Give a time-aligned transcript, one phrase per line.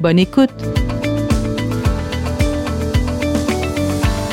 [0.00, 0.50] Bonne écoute!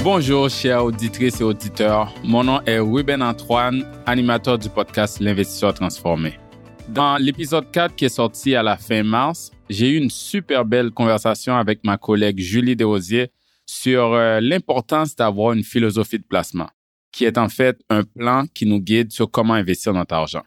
[0.03, 2.11] Bonjour, chers auditrices et auditeurs.
[2.23, 6.39] Mon nom est Ruben Antoine, animateur du podcast L'investisseur transformé.
[6.89, 10.89] Dans l'épisode 4 qui est sorti à la fin mars, j'ai eu une super belle
[10.89, 13.31] conversation avec ma collègue Julie Desrosiers
[13.67, 16.69] sur euh, l'importance d'avoir une philosophie de placement,
[17.11, 20.43] qui est en fait un plan qui nous guide sur comment investir notre argent.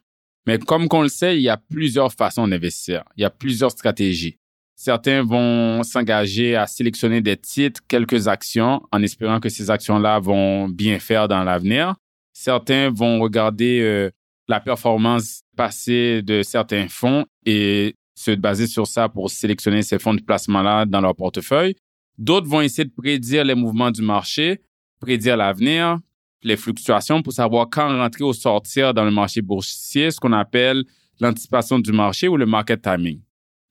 [0.47, 3.05] Mais comme qu'on le sait, il y a plusieurs façons d'investir.
[3.17, 4.39] Il y a plusieurs stratégies.
[4.77, 10.69] Certains vont s'engager à sélectionner des titres, quelques actions, en espérant que ces actions-là vont
[10.69, 11.95] bien faire dans l'avenir.
[12.33, 14.11] Certains vont regarder euh,
[14.49, 20.15] la performance passée de certains fonds et se baser sur ça pour sélectionner ces fonds
[20.15, 21.77] de placement-là dans leur portefeuille.
[22.19, 24.61] D'autres vont essayer de prédire les mouvements du marché,
[25.01, 25.99] prédire l'avenir,
[26.43, 30.85] les fluctuations pour savoir quand rentrer ou sortir dans le marché boursier, ce qu'on appelle
[31.21, 33.21] l'anticipation du marché ou le market timing.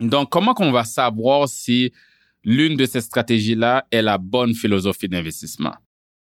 [0.09, 1.91] Donc, comment qu'on va savoir si
[2.43, 5.73] l'une de ces stratégies-là est la bonne philosophie d'investissement?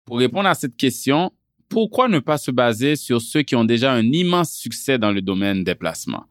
[0.05, 1.33] Pour répondre à cette question,
[1.69, 5.23] pourquoi ne pas se baser sur ceux qui ont déjà un immense succès dans le
[5.23, 6.25] domaine des placements?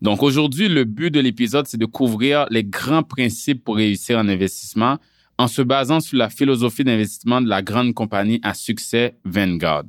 [0.00, 4.28] Donc aujourd'hui, le but de l'épisode, c'est de couvrir les grands principes pour réussir en
[4.28, 4.98] investissement
[5.38, 9.84] en se basant sur la philosophie d'investissement de la grande compagnie à succès Vanguard.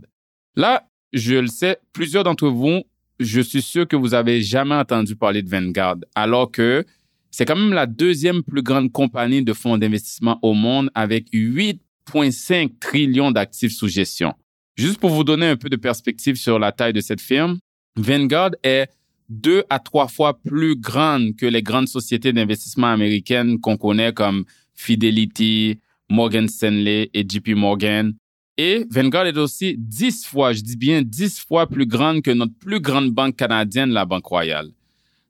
[0.56, 2.84] Là, je le sais, plusieurs d'entre vous,
[3.20, 6.86] je suis sûr que vous avez jamais entendu parler de Vanguard, alors que
[7.32, 12.80] c'est quand même la deuxième plus grande compagnie de fonds d'investissement au monde avec 8,5
[12.80, 14.34] trillions d'actifs sous gestion.
[14.76, 17.60] Juste pour vous donner un peu de perspective sur la taille de cette firme,
[17.98, 18.90] Vanguard est
[19.28, 24.46] deux à trois fois plus grande que les grandes sociétés d'investissement américaines qu'on connaît comme
[24.74, 25.80] Fidelity,
[26.10, 28.14] Morgan Stanley et JP Morgan.
[28.62, 32.54] Et Vanguard est aussi dix fois, je dis bien dix fois plus grande que notre
[32.60, 34.68] plus grande banque canadienne, la Banque Royale.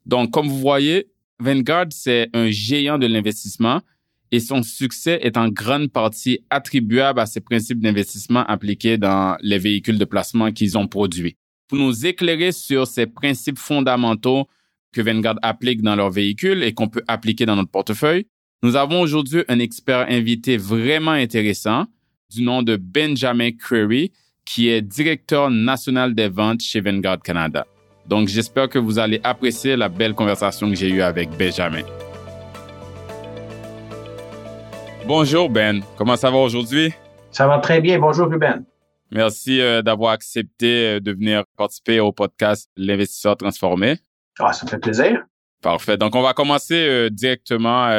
[0.03, 1.05] Donc, comme vous voyez,
[1.37, 3.81] Vanguard, c'est un géant de l'investissement
[4.31, 9.59] et son succès est en grande partie attribuable à ses principes d'investissement appliqués dans les
[9.59, 11.35] véhicules de placement qu'ils ont produits
[11.67, 14.47] pour nous éclairer sur ces principes fondamentaux
[14.91, 18.25] que Vanguard applique dans leur véhicule et qu'on peut appliquer dans notre portefeuille.
[18.63, 21.85] Nous avons aujourd'hui un expert invité vraiment intéressant
[22.29, 24.11] du nom de Benjamin Curry,
[24.45, 27.65] qui est directeur national des ventes chez Vanguard Canada.
[28.05, 31.83] Donc, j'espère que vous allez apprécier la belle conversation que j'ai eue avec Benjamin.
[35.07, 36.93] Bonjour Ben, comment ça va aujourd'hui?
[37.31, 37.97] Ça va très bien.
[37.97, 38.63] Bonjour Ruben.
[39.11, 43.97] Merci euh, d'avoir accepté euh, de venir participer au podcast L'investisseur transformé.
[44.37, 45.23] Ah, ça me fait plaisir.
[45.63, 45.97] Parfait.
[45.97, 47.89] Donc, on va commencer euh, directement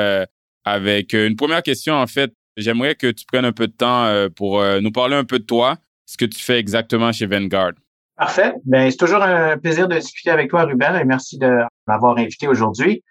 [0.64, 1.94] avec une première question.
[1.94, 4.06] En fait, j'aimerais que tu prennes un peu de temps
[4.36, 5.76] pour nous parler un peu de toi,
[6.06, 7.72] ce que tu fais exactement chez Vanguard.
[8.16, 8.54] Parfait.
[8.64, 12.48] Ben, c'est toujours un plaisir de discuter avec toi, Ruben, et merci de m'avoir invité
[12.48, 13.02] aujourd'hui.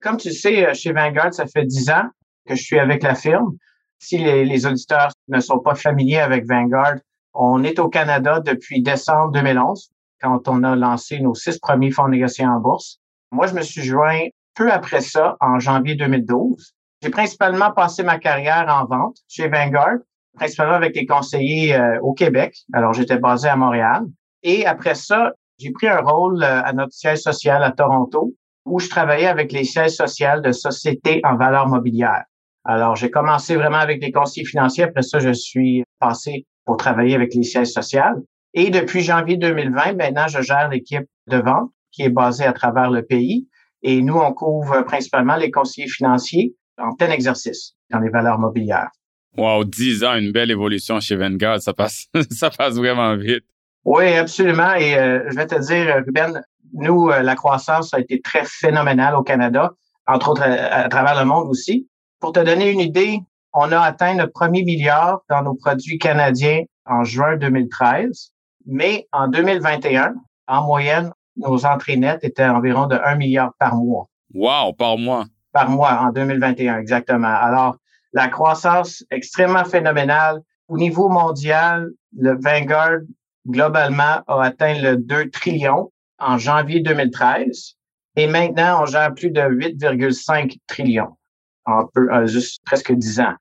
[0.00, 2.08] Comme tu sais, chez Vanguard, ça fait dix ans
[2.46, 3.56] que je suis avec la firme.
[3.98, 6.96] Si les, les auditeurs ne sont pas familiers avec Vanguard,
[7.34, 9.90] on est au Canada depuis décembre 2011,
[10.20, 12.98] quand on a lancé nos six premiers fonds négociés en bourse.
[13.30, 16.74] Moi, je me suis joint peu après ça, en janvier 2012.
[17.00, 19.98] J'ai principalement passé ma carrière en vente chez Vanguard,
[20.34, 22.56] principalement avec les conseillers euh, au Québec.
[22.72, 24.02] Alors, j'étais basé à Montréal.
[24.42, 28.80] Et après ça, j'ai pris un rôle euh, à notre siège social à Toronto, où
[28.80, 32.24] je travaillais avec les sièges sociaux de sociétés en valeur mobilière.
[32.64, 34.84] Alors, j'ai commencé vraiment avec les conseillers financiers.
[34.84, 38.26] Après ça, je suis passé pour travailler avec les sièges sociaux.
[38.54, 42.90] Et depuis janvier 2020, maintenant, je gère l'équipe de vente qui est basée à travers
[42.90, 43.48] le pays.
[43.82, 48.90] Et nous, on couvre principalement les conseillers financiers en plein exercice dans les valeurs mobilières.
[49.36, 51.60] Wow, 10 ans, une belle évolution chez Vanguard.
[51.60, 53.44] Ça passe, ça passe vraiment vite.
[53.84, 54.74] Oui, absolument.
[54.74, 56.42] Et euh, je vais te dire, Ruben,
[56.72, 59.72] nous, euh, la croissance a été très phénoménale au Canada,
[60.06, 61.88] entre autres à, travers le monde aussi.
[62.20, 63.20] Pour te donner une idée,
[63.52, 68.32] on a atteint notre premier milliard dans nos produits canadiens en juin 2013,
[68.66, 70.14] mais en 2021,
[70.48, 74.06] en moyenne, nos entrées nettes étaient environ de 1 milliard par mois.
[74.34, 75.26] Wow, par mois.
[75.52, 77.28] Par mois en 2021, exactement.
[77.28, 77.76] Alors,
[78.12, 80.40] la croissance extrêmement phénoménale.
[80.68, 83.00] Au niveau mondial, le Vanguard,
[83.46, 87.74] globalement, a atteint le 2 trillions en janvier 2013.
[88.16, 91.16] Et maintenant, on gère plus de 8,5 trillions.
[91.64, 93.34] en peu, juste presque 10 ans.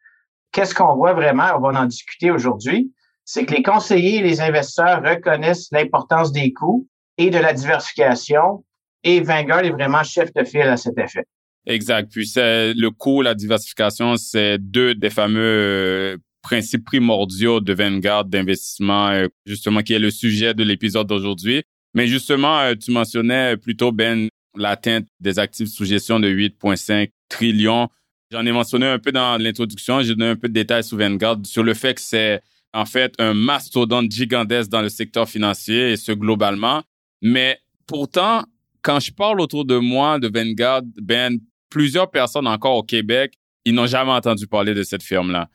[0.51, 1.51] Qu'est-ce qu'on voit vraiment?
[1.56, 2.92] On va en discuter aujourd'hui.
[3.25, 6.88] C'est que les conseillers et les investisseurs reconnaissent l'importance des coûts
[7.18, 8.63] et de la diversification
[9.03, 11.25] et Vanguard est vraiment chef de file à cet effet.
[11.68, 12.10] Exact.
[12.12, 18.24] Puis c'est le coût, la diversification, c'est deux des fameux euh, principes primordiaux de Vanguard
[18.24, 21.64] d'investissement, euh, justement, qui est le sujet de l'épisode d'aujourd'hui.
[21.94, 27.90] Mais justement, euh, tu mentionnais plutôt, Ben, l'atteinte des actifs sous gestion de 8,5 trillions.
[28.31, 30.02] J'en ai mentionné un peu dans l'introduction.
[30.02, 32.42] J'ai donné un peu de détails sur Vanguard sur le fait que c'est
[32.74, 36.81] en fait un mastodonte gigantesque dans le secteur financier et ce globalement.
[37.22, 38.44] Mais pourtant,
[38.81, 43.34] quand je parle autour de moi de Vanguard, Ben, plusieurs personnes encore au Québec,
[43.66, 45.50] ils n'ont jamais entendu parler de cette firme-là.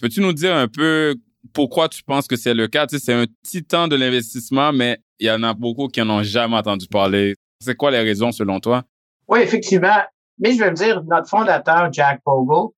[0.00, 1.16] Peux-tu nous dire un peu
[1.52, 2.86] pourquoi tu penses que c'est le cas?
[2.88, 6.56] C'est un titan de l'investissement, mais il y en a beaucoup qui n'en ont jamais
[6.56, 7.34] entendu parler.
[7.60, 8.84] C'est quoi les raisons selon toi?
[9.28, 10.02] Oui, effectivement.
[10.38, 12.72] Mais je vais me dire, notre fondateur, Jack Bogle,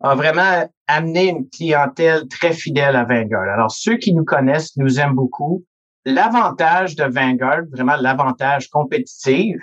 [0.00, 3.48] a vraiment amené une clientèle très fidèle à Vanguard.
[3.48, 5.64] Alors, ceux qui nous connaissent nous aiment beaucoup.
[6.04, 9.56] L'avantage de Vanguard, vraiment l'avantage compétitif,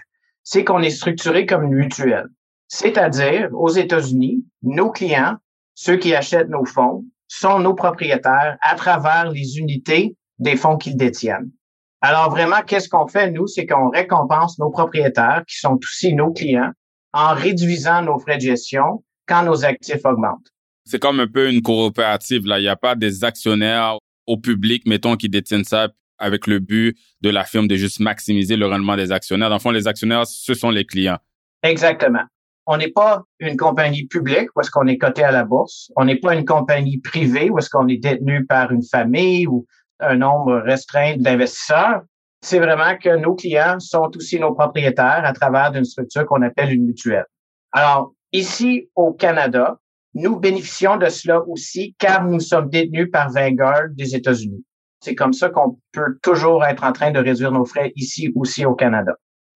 [0.44, 2.28] c'est qu'on est structuré comme une mutuelle.
[2.74, 5.36] C'est-à-dire, aux États-Unis, nos clients,
[5.76, 10.96] ceux qui achètent nos fonds, sont nos propriétaires à travers les unités des fonds qu'ils
[10.96, 11.52] détiennent.
[12.00, 13.46] Alors vraiment, qu'est-ce qu'on fait, nous?
[13.46, 16.72] C'est qu'on récompense nos propriétaires, qui sont aussi nos clients,
[17.12, 20.48] en réduisant nos frais de gestion quand nos actifs augmentent.
[20.86, 22.58] C'est comme un peu une coopérative, là.
[22.58, 23.98] Il n'y a pas des actionnaires
[24.28, 28.56] au public, mettons, qui détiennent ça avec le but de la firme de juste maximiser
[28.56, 29.50] le rendement des actionnaires.
[29.50, 31.20] Dans le fond, les actionnaires, ce sont les clients.
[31.64, 32.24] Exactement.
[32.68, 35.92] On n'est pas une compagnie publique où est-ce qu'on est coté à la bourse.
[35.96, 39.66] On n'est pas une compagnie privée où est-ce qu'on est détenu par une famille ou
[40.00, 42.02] un nombre restreint d'investisseurs.
[42.42, 46.72] C'est vraiment que nos clients sont aussi nos propriétaires à travers une structure qu'on appelle
[46.72, 47.26] une mutuelle.
[47.72, 49.78] Alors, ici au Canada,
[50.14, 54.64] nous bénéficions de cela aussi car nous sommes détenus par Vanguard des États-Unis.
[55.00, 58.66] C'est comme ça qu'on peut toujours être en train de réduire nos frais ici aussi
[58.66, 59.14] au Canada.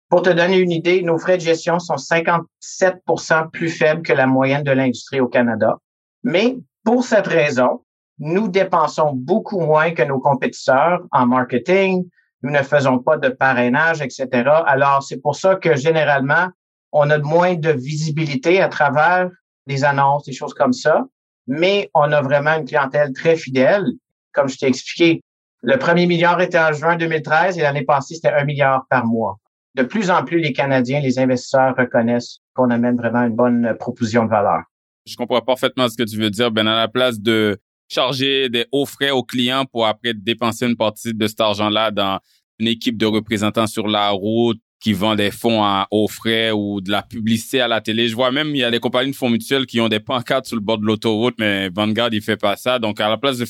[0.09, 4.27] Pour te donner une idée, nos frais de gestion sont 57% plus faibles que la
[4.27, 5.77] moyenne de l'industrie au Canada.
[6.23, 7.81] Mais pour cette raison,
[8.19, 12.07] nous dépensons beaucoup moins que nos compétiteurs en marketing.
[12.43, 14.27] Nous ne faisons pas de parrainage, etc.
[14.65, 16.47] Alors, c'est pour ça que généralement,
[16.91, 19.29] on a moins de visibilité à travers
[19.67, 21.05] des annonces, des choses comme ça.
[21.47, 23.85] Mais on a vraiment une clientèle très fidèle.
[24.33, 25.21] Comme je t'ai expliqué,
[25.61, 29.39] le premier milliard était en juin 2013 et l'année passée, c'était un milliard par mois.
[29.75, 34.23] De plus en plus, les Canadiens, les investisseurs reconnaissent qu'on amène vraiment une bonne proposition
[34.23, 34.61] de valeur.
[35.05, 36.49] Je comprends parfaitement ce que tu veux dire.
[36.49, 37.57] Ben, à la place de
[37.89, 42.19] charger des hauts frais aux clients pour après dépenser une partie de cet argent-là dans
[42.57, 46.79] une équipe de représentants sur la route qui vend des fonds à hauts frais ou
[46.79, 48.07] de la publicité à la télé.
[48.07, 50.45] Je vois même, il y a des compagnies de fonds mutuels qui ont des pancartes
[50.45, 52.79] sur le bord de l'autoroute, mais Vanguard, il fait pas ça.
[52.79, 53.45] Donc, à la place de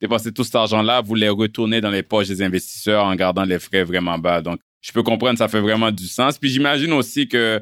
[0.00, 3.58] dépenser tout cet argent-là, vous les retournez dans les poches des investisseurs en gardant les
[3.58, 4.42] frais vraiment bas.
[4.42, 6.38] Donc, je peux comprendre, ça fait vraiment du sens.
[6.38, 7.60] Puis j'imagine aussi que,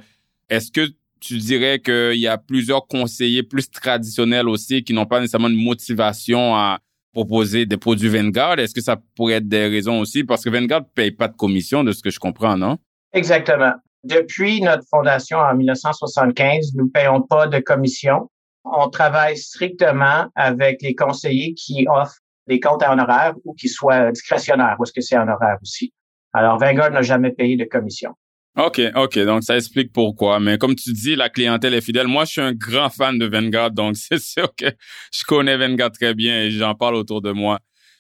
[0.49, 0.88] est-ce que
[1.20, 5.56] tu dirais qu'il y a plusieurs conseillers plus traditionnels aussi qui n'ont pas nécessairement de
[5.56, 6.79] motivation à
[7.12, 8.59] proposer des produits Vanguard?
[8.59, 10.23] Est-ce que ça pourrait être des raisons aussi?
[10.25, 12.79] Parce que Vanguard ne paye pas de commission, de ce que je comprends, non?
[13.12, 13.73] Exactement.
[14.05, 18.31] Depuis notre fondation en 1975, nous ne payons pas de commission.
[18.64, 24.12] On travaille strictement avec les conseillers qui offrent des comptes à honoraires ou qui soient
[24.12, 25.92] discrétionnaires, ou est-ce que c'est honoraire aussi.
[26.38, 28.14] Alors, Vanguard n'a jamais payé de commission.
[28.57, 29.18] OK, OK.
[29.18, 30.38] Donc, ça explique pourquoi.
[30.38, 32.07] Mais comme tu dis, la clientèle est fidèle.
[32.07, 34.66] Moi, je suis un grand fan de Vanguard, donc c'est sûr que
[35.12, 37.59] je connais Vanguard très bien et j'en parle autour de moi.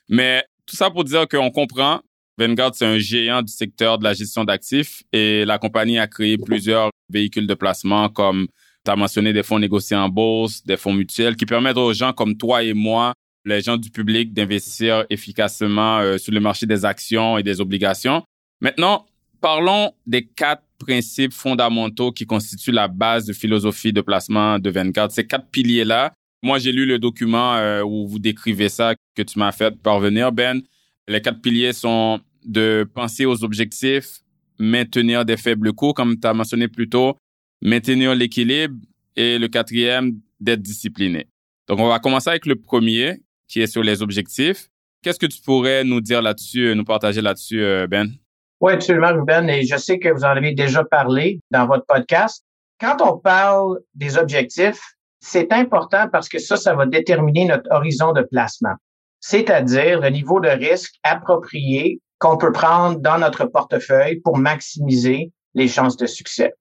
[0.08, 2.00] Mais tout ça pour dire qu'on comprend.
[2.38, 6.38] Vanguard, c'est un géant du secteur de la gestion d'actifs et la compagnie a créé
[6.38, 8.46] plusieurs véhicules de placement comme
[8.84, 12.12] tu as mentionné des fonds négociés en bourse, des fonds mutuels qui permettent aux gens
[12.12, 13.14] comme toi et moi,
[13.44, 18.22] les gens du public, d'investir efficacement euh, sur le marché des actions et des obligations.
[18.60, 19.06] Maintenant,
[19.40, 25.12] Parlons des quatre principes fondamentaux qui constituent la base de philosophie de placement de Vanguard.
[25.12, 26.12] Ces quatre piliers-là,
[26.42, 30.32] moi j'ai lu le document euh, où vous décrivez ça que tu m'as fait parvenir,
[30.32, 30.60] Ben.
[31.06, 34.20] Les quatre piliers sont de penser aux objectifs,
[34.58, 37.16] maintenir des faibles coûts, comme tu as mentionné plus tôt,
[37.62, 38.74] maintenir l'équilibre
[39.14, 41.26] et le quatrième, d'être discipliné.
[41.66, 44.68] Donc, on va commencer avec le premier, qui est sur les objectifs.
[45.02, 48.12] Qu'est-ce que tu pourrais nous dire là-dessus, nous partager là-dessus, euh, Ben?
[48.60, 49.48] Oui, absolument, Ruben.
[49.48, 52.44] Et je sais que vous en avez déjà parlé dans votre podcast.
[52.80, 54.80] Quand on parle des objectifs,
[55.20, 58.74] c'est important parce que ça, ça va déterminer notre horizon de placement,
[59.20, 65.68] c'est-à-dire le niveau de risque approprié qu'on peut prendre dans notre portefeuille pour maximiser les
[65.68, 66.52] chances de succès.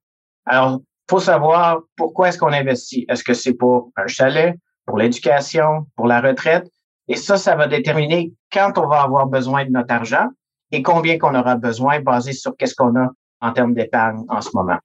[0.46, 3.06] Alors, faut savoir pourquoi est-ce qu'on investit.
[3.08, 4.54] Est-ce que c'est pour un chalet,
[4.86, 6.68] pour l'éducation, pour la retraite?
[7.08, 10.28] Et ça, ça va déterminer quand on va avoir besoin de notre argent
[10.72, 13.10] et combien qu'on aura besoin basé sur qu'est-ce qu'on a
[13.40, 14.78] en termes d'épargne en ce moment.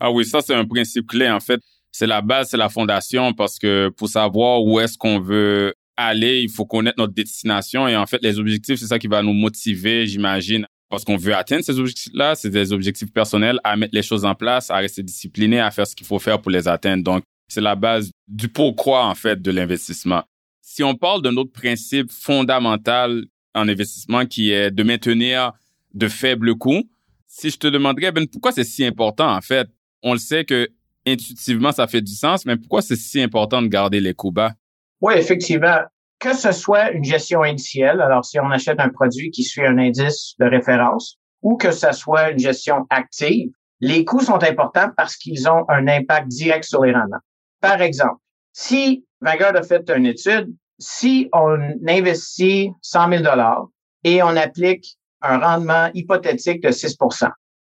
[0.00, 1.60] Ah oui, ça, c'est un principe clé, en fait.
[1.92, 6.40] C'est la base, c'est la fondation parce que pour savoir où est-ce qu'on veut aller,
[6.40, 9.32] il faut connaître notre destination et en fait, les objectifs, c'est ça qui va nous
[9.32, 12.34] motiver, j'imagine, parce qu'on veut atteindre ces objectifs-là.
[12.34, 15.86] C'est des objectifs personnels à mettre les choses en place, à rester discipliné, à faire
[15.86, 17.02] ce qu'il faut faire pour les atteindre.
[17.02, 20.22] Donc, c'est la base du pourquoi, en fait, de l'investissement.
[20.62, 25.52] Si on parle d'un autre principe fondamental en investissement qui est de maintenir
[25.94, 26.88] de faibles coûts,
[27.26, 29.68] si je te demanderais, Ben, pourquoi c'est si important, en fait?
[30.02, 30.68] On le sait que
[31.06, 34.52] intuitivement, ça fait du sens, mais pourquoi c'est si important de garder les coûts bas?
[35.00, 35.78] Oui, effectivement
[36.20, 39.78] que ce soit une gestion indicielle, alors si on achète un produit qui suit un
[39.78, 45.16] indice de référence, ou que ce soit une gestion active, les coûts sont importants parce
[45.16, 47.20] qu'ils ont un impact direct sur les rendements.
[47.62, 48.20] Par exemple,
[48.52, 53.66] si Vanguard a fait une étude, si on investit 100 000 dollars
[54.02, 57.30] et on applique un rendement hypothétique de 6%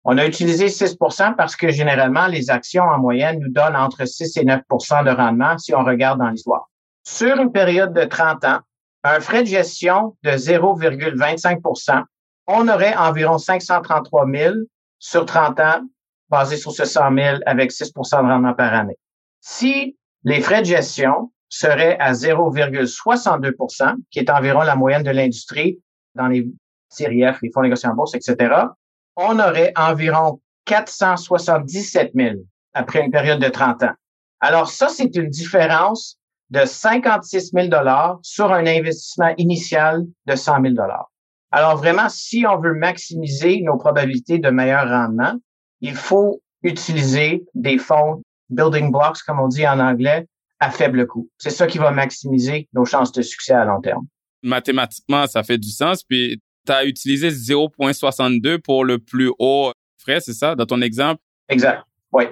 [0.07, 4.37] on a utilisé 6% parce que généralement, les actions en moyenne nous donnent entre 6
[4.37, 6.69] et 9% de rendement si on regarde dans l'histoire
[7.05, 8.59] sur une période de 30 ans,
[9.03, 12.03] un frais de gestion de 0,25%
[12.47, 14.55] on aurait environ 533 000
[14.99, 15.81] sur 30 ans,
[16.29, 17.91] basé sur ce 100 000 avec 6%
[18.23, 18.97] de rendement par année.
[19.41, 25.79] Si les frais de gestion seraient à 0,62% qui est environ la moyenne de l'industrie
[26.13, 26.45] dans les
[26.89, 28.53] séries F, les fonds négociés en bourse, etc.,
[29.15, 32.35] on aurait environ 477 000
[32.73, 33.93] après une période de 30 ans.
[34.41, 36.17] Alors ça, c'est une différence
[36.49, 37.69] de 56 000
[38.21, 40.75] sur un investissement initial de 100 000
[41.51, 45.35] Alors vraiment, si on veut maximiser nos probabilités de meilleur rendement,
[45.79, 50.27] il faut utiliser des fonds building blocks, comme on dit en anglais,
[50.59, 51.29] à faible coût.
[51.37, 54.05] C'est ça qui va maximiser nos chances de succès à long terme.
[54.43, 56.03] Mathématiquement, ça fait du sens.
[56.03, 61.21] Puis, tu as utilisé 0,62 pour le plus haut frais, c'est ça, dans ton exemple?
[61.49, 62.25] Exact, oui.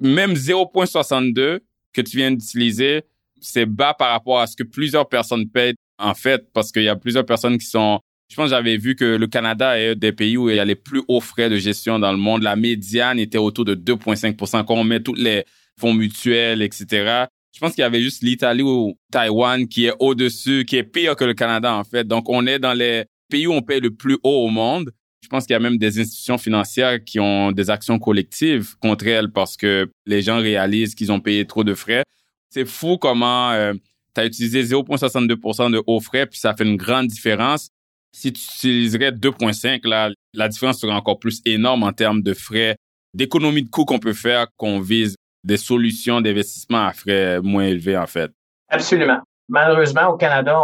[0.00, 1.60] Même 0,62
[1.92, 3.02] que tu viens d'utiliser,
[3.40, 6.88] c'est bas par rapport à ce que plusieurs personnes payent, en fait, parce qu'il y
[6.88, 8.00] a plusieurs personnes qui sont...
[8.28, 10.64] Je pense que j'avais vu que le Canada est des pays où il y a
[10.64, 12.42] les plus hauts frais de gestion dans le monde.
[12.42, 15.44] La médiane était autour de 2,5% quand on met tous les
[15.78, 17.26] fonds mutuels, etc.
[17.56, 21.16] Je pense qu'il y avait juste l'Italie ou Taïwan qui est au-dessus, qui est pire
[21.16, 22.06] que le Canada, en fait.
[22.06, 24.92] Donc, on est dans les pays où on paye le plus haut au monde.
[25.22, 29.06] Je pense qu'il y a même des institutions financières qui ont des actions collectives contre
[29.06, 32.04] elles parce que les gens réalisent qu'ils ont payé trop de frais.
[32.50, 33.72] C'est fou comment euh,
[34.14, 37.70] tu as utilisé 0,62% de hauts frais, puis ça fait une grande différence.
[38.12, 42.76] Si tu utiliserais 2,5, là, la différence serait encore plus énorme en termes de frais,
[43.14, 47.96] d'économie de coûts qu'on peut faire, qu'on vise des solutions d'investissement à frais moins élevés,
[47.96, 48.30] en fait.
[48.68, 49.20] Absolument.
[49.48, 50.58] Malheureusement, au Canada,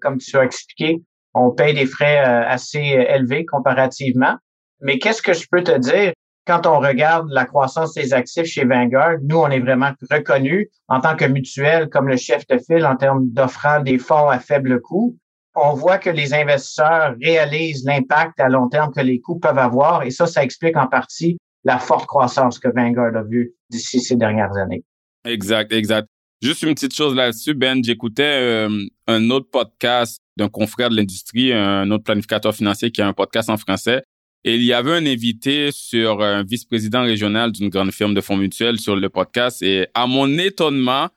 [0.00, 1.02] comme tu as expliqué,
[1.34, 4.36] on paye des frais euh, assez élevés comparativement.
[4.80, 6.12] Mais qu'est-ce que je peux te dire?
[6.46, 11.00] quand on regarde la croissance des actifs chez Vanguard, nous, on est vraiment reconnu en
[11.00, 14.80] tant que mutuelle comme le chef de file en termes d'offrant des fonds à faible
[14.80, 15.16] coût.
[15.54, 20.02] On voit que les investisseurs réalisent l'impact à long terme que les coûts peuvent avoir
[20.02, 24.16] et ça, ça explique en partie la forte croissance que Vanguard a vue d'ici ces
[24.16, 24.84] dernières années.
[25.24, 26.08] Exact, exact.
[26.40, 31.52] Juste une petite chose là-dessus, Ben, j'écoutais euh, un autre podcast d'un confrère de l'industrie,
[31.52, 34.02] un autre planificateur financier qui a un podcast en français
[34.44, 38.36] et il y avait un invité sur un vice-président régional d'une grande firme de fonds
[38.36, 39.62] mutuels sur le podcast.
[39.62, 41.08] Et à mon étonnement,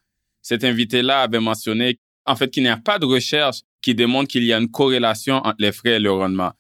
[0.42, 4.44] cet invité-là avait mentionné, en fait, qu'il n'y a pas de recherche qui démontre qu'il
[4.44, 6.52] y a une corrélation entre les frais et le rendement.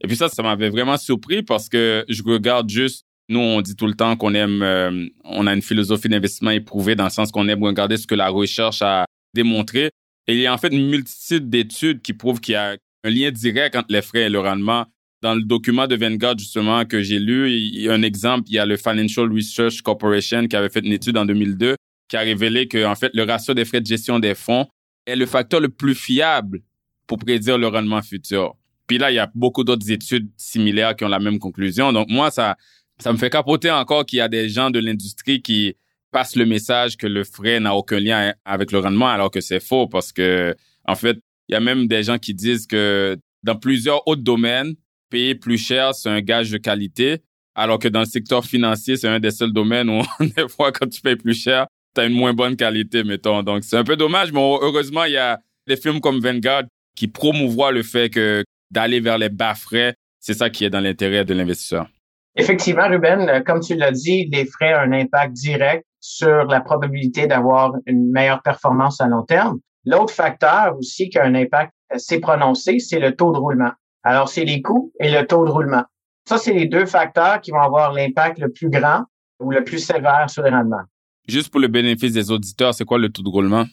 [0.00, 3.74] Et puis ça, ça m'avait vraiment surpris parce que je regarde juste, nous, on dit
[3.74, 7.30] tout le temps qu'on aime, euh, on a une philosophie d'investissement éprouvée dans le sens
[7.30, 9.90] qu'on aime regarder ce que la recherche a démontré.
[10.26, 13.10] Et il y a en fait une multitude d'études qui prouvent qu'il y a un
[13.10, 14.86] lien direct entre les frais et le rendement
[15.24, 18.56] dans le document de Vanguard, justement, que j'ai lu, il y a un exemple, il
[18.56, 21.76] y a le Financial Research Corporation qui avait fait une étude en 2002
[22.08, 24.66] qui a révélé que, en fait, le ratio des frais de gestion des fonds
[25.06, 26.60] est le facteur le plus fiable
[27.06, 28.54] pour prédire le rendement futur.
[28.86, 31.90] Puis là, il y a beaucoup d'autres études similaires qui ont la même conclusion.
[31.90, 32.56] Donc, moi, ça,
[32.98, 35.76] ça me fait capoter encore qu'il y a des gens de l'industrie qui
[36.10, 39.60] passent le message que le frais n'a aucun lien avec le rendement, alors que c'est
[39.60, 40.54] faux parce que,
[40.86, 44.74] en fait, il y a même des gens qui disent que dans plusieurs autres domaines,
[45.10, 47.18] payer plus cher, c'est un gage de qualité.
[47.56, 50.88] Alors que dans le secteur financier, c'est un des seuls domaines où, des fois, quand
[50.88, 53.42] tu payes plus cher, tu as une moins bonne qualité, mettons.
[53.42, 56.64] Donc, c'est un peu dommage, mais heureusement, il y a des films comme Vanguard
[56.96, 60.80] qui promouvoient le fait que d'aller vers les bas frais, c'est ça qui est dans
[60.80, 61.88] l'intérêt de l'investisseur.
[62.36, 66.60] Effectivement, Ruben, euh, comme tu l'as dit, les frais ont un impact direct sur la
[66.60, 69.58] probabilité d'avoir une meilleure performance à long terme.
[69.84, 73.70] L'autre facteur aussi qui a un impact assez prononcé, c'est le taux de roulement.
[74.02, 75.84] Alors, c'est les coûts et le taux de roulement.
[76.28, 79.04] Ça, c'est les deux facteurs qui vont avoir l'impact le plus grand
[79.40, 80.84] ou le plus sévère sur les rendements.
[81.28, 83.64] Juste pour le bénéfice des auditeurs, c'est quoi le taux de roulement?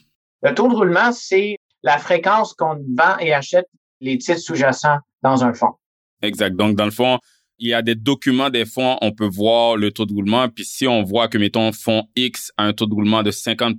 [0.42, 3.66] Le taux de roulement, c'est la fréquence qu'on vend et achète
[4.00, 5.74] les titres sous-jacents dans un fonds.
[6.22, 6.56] Exact.
[6.56, 7.18] Donc, dans le fond,
[7.62, 10.48] il y a des documents des fonds, on peut voir le taux de roulement.
[10.48, 13.78] Puis si on voit que, mettons, fonds X a un taux de roulement de 50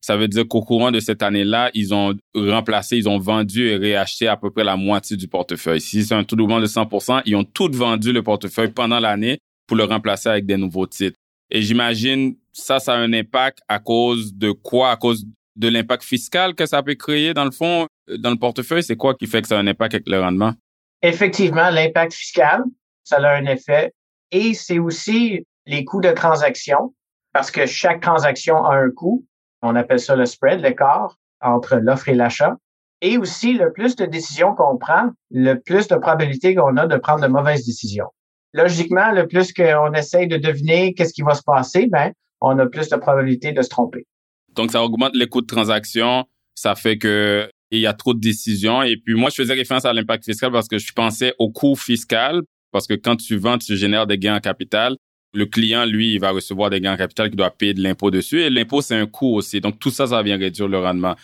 [0.00, 3.76] ça veut dire qu'au courant de cette année-là, ils ont remplacé, ils ont vendu et
[3.76, 5.80] réacheté à peu près la moitié du portefeuille.
[5.80, 9.00] Si c'est un taux de roulement de 100% ils ont tout vendu le portefeuille pendant
[9.00, 11.16] l'année pour le remplacer avec des nouveaux titres.
[11.50, 14.92] Et j'imagine ça, ça a un impact à cause de quoi?
[14.92, 15.26] À cause
[15.56, 17.86] de l'impact fiscal que ça peut créer dans le fond,
[18.18, 18.84] dans le portefeuille?
[18.84, 20.54] C'est quoi qui fait que ça a un impact avec le rendement?
[21.02, 22.62] Effectivement, l'impact fiscal,
[23.04, 23.92] ça a un effet.
[24.30, 26.94] Et c'est aussi les coûts de transaction,
[27.32, 29.24] parce que chaque transaction a un coût.
[29.62, 32.56] On appelle ça le spread, l'écart entre l'offre et l'achat.
[33.02, 36.96] Et aussi, le plus de décisions qu'on prend, le plus de probabilité qu'on a de
[36.96, 38.08] prendre de mauvaises décisions.
[38.52, 42.66] Logiquement, le plus qu'on essaye de deviner qu'est-ce qui va se passer, ben, on a
[42.66, 44.06] plus de probabilité de se tromper.
[44.54, 46.26] Donc, ça augmente les coûts de transaction.
[46.54, 48.82] Ça fait que il y a trop de décisions.
[48.82, 51.76] Et puis, moi, je faisais référence à l'impact fiscal parce que je pensais au coût
[51.76, 52.42] fiscal.
[52.72, 54.96] Parce que quand tu vends, tu génères des gains en capital
[55.32, 58.10] le client, lui, il va recevoir des gains en capital qu'il doit payer de l'impôt
[58.10, 58.40] dessus.
[58.42, 59.60] Et l'impôt, c'est un coût aussi.
[59.60, 61.14] Donc, tout ça, ça vient réduire le rendement.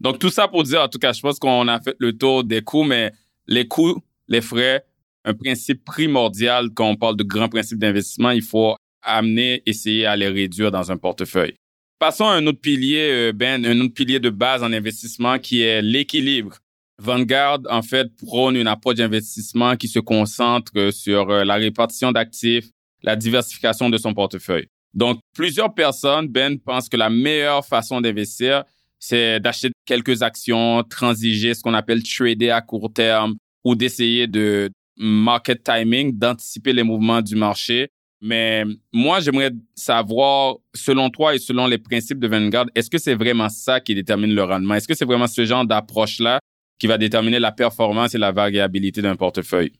[0.00, 2.44] Donc, tout ça pour dire, en tout cas, je pense qu'on a fait le tour
[2.44, 3.12] des coûts, mais
[3.46, 4.84] les coûts, les frais,
[5.24, 10.16] un principe primordial quand on parle de grands principes d'investissement, il faut amener, essayer à
[10.16, 11.54] les réduire dans un portefeuille.
[11.98, 15.60] Passons à un autre pilier, euh, Ben, un autre pilier de base en investissement qui
[15.60, 16.56] est l'équilibre.
[17.00, 22.68] Vanguard, en fait, prône une approche d'investissement qui se concentre sur euh, la répartition d'actifs,
[23.02, 24.66] la diversification de son portefeuille.
[24.92, 28.64] Donc, plusieurs personnes, Ben, pensent que la meilleure façon d'investir,
[28.98, 34.70] c'est d'acheter quelques actions, transiger, ce qu'on appelle trader à court terme, ou d'essayer de
[34.98, 37.88] market timing, d'anticiper les mouvements du marché.
[38.20, 43.14] Mais moi, j'aimerais savoir, selon toi et selon les principes de Vanguard, est-ce que c'est
[43.14, 44.74] vraiment ça qui détermine le rendement?
[44.74, 46.38] Est-ce que c'est vraiment ce genre d'approche-là
[46.80, 49.72] qui va déterminer la performance et la variabilité d'un portefeuille?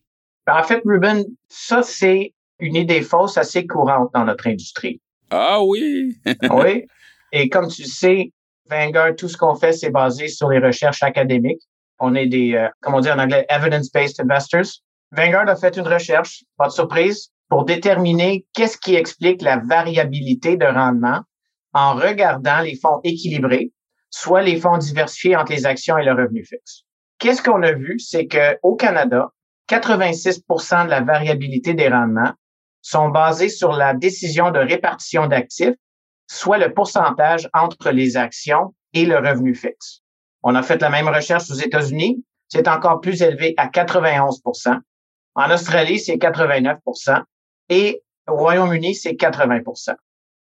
[0.46, 5.00] Ben, en fait, Ruben, ça, c'est une idée fausse assez courante dans notre industrie.
[5.30, 6.16] Ah oui.
[6.50, 6.84] oui.
[7.32, 8.32] Et comme tu sais,
[8.68, 11.62] Vanguard, tout ce qu'on fait, c'est basé sur les recherches académiques.
[11.98, 14.80] On est des, euh, comment on dit en anglais, evidence-based investors.
[15.12, 20.56] Vanguard a fait une recherche, pas de surprise, pour déterminer qu'est-ce qui explique la variabilité
[20.56, 21.22] de rendement
[21.72, 23.72] en regardant les fonds équilibrés,
[24.10, 26.84] soit les fonds diversifiés entre les actions et le revenu fixe.
[27.20, 27.98] Qu'est-ce qu'on a vu?
[27.98, 29.30] C'est que au Canada,
[29.68, 32.32] 86% de la variabilité des rendements
[32.80, 35.74] sont basés sur la décision de répartition d'actifs,
[36.26, 40.00] soit le pourcentage entre les actions et le revenu fixe.
[40.42, 42.24] On a fait la même recherche aux États-Unis.
[42.48, 44.78] C'est encore plus élevé à 91%
[45.34, 47.22] En Australie, c'est 89%
[47.68, 49.94] et au Royaume-Uni, c'est 80%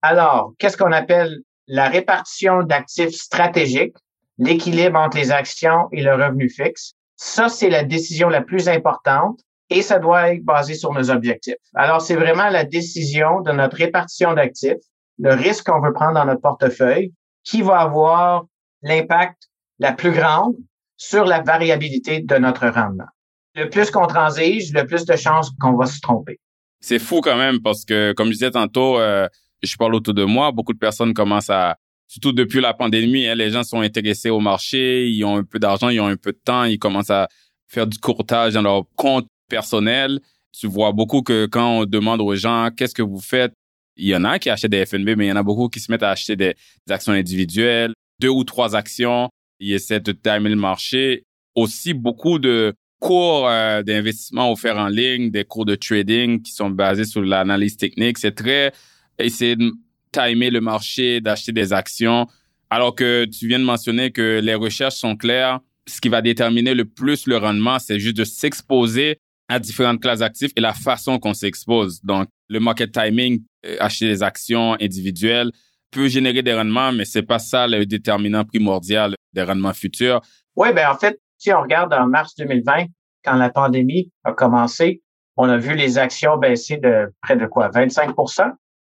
[0.00, 3.96] Alors, qu'est-ce qu'on appelle la répartition d'actifs stratégiques,
[4.38, 6.94] l'équilibre entre les actions et le revenu fixe?
[7.16, 9.40] Ça, c'est la décision la plus importante
[9.70, 11.54] et ça doit être basé sur nos objectifs.
[11.74, 14.82] Alors, c'est vraiment la décision de notre répartition d'actifs,
[15.18, 17.12] le risque qu'on veut prendre dans notre portefeuille,
[17.44, 18.44] qui va avoir
[18.82, 20.54] l'impact la plus grande
[20.96, 23.08] sur la variabilité de notre rendement.
[23.54, 26.40] Le plus qu'on transige, le plus de chances qu'on va se tromper.
[26.80, 29.28] C'est fou quand même parce que, comme je disais tantôt, euh,
[29.62, 31.76] je parle autour de moi, beaucoup de personnes commencent à,
[32.12, 35.58] surtout depuis la pandémie, hein, les gens sont intéressés au marché, ils ont un peu
[35.58, 37.26] d'argent, ils ont un peu de temps, ils commencent à
[37.68, 40.20] faire du courtage dans leur compte personnel.
[40.52, 43.54] Tu vois beaucoup que quand on demande aux gens qu'est-ce que vous faites,
[43.96, 45.80] il y en a qui achètent des FNB, mais il y en a beaucoup qui
[45.80, 46.54] se mettent à acheter des,
[46.90, 49.30] actions individuelles, deux ou trois actions.
[49.58, 51.22] Ils essaient de timer le marché.
[51.54, 56.68] Aussi, beaucoup de cours euh, d'investissement offerts en ligne, des cours de trading qui sont
[56.68, 58.18] basés sur l'analyse technique.
[58.18, 58.70] C'est très
[59.18, 59.72] essayer de
[60.12, 62.26] timer le marché, d'acheter des actions.
[62.70, 65.60] Alors que tu viens de mentionner que les recherches sont claires.
[65.88, 70.20] Ce qui va déterminer le plus le rendement, c'est juste de s'exposer à différentes classes
[70.20, 72.00] d'actifs et la façon qu'on s'expose.
[72.02, 75.50] Donc, le market timing, euh, acheter des actions individuelles,
[75.90, 80.20] peut générer des rendements, mais c'est pas ça le déterminant primordial des rendements futurs.
[80.56, 82.86] Oui, ben en fait, si on regarde en mars 2020,
[83.24, 85.02] quand la pandémie a commencé,
[85.36, 88.14] on a vu les actions baisser de près de quoi, 25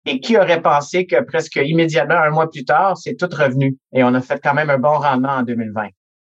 [0.04, 3.76] Et qui aurait pensé que presque immédiatement, un mois plus tard, c'est tout revenu?
[3.92, 5.88] Et on a fait quand même un bon rendement en 2020.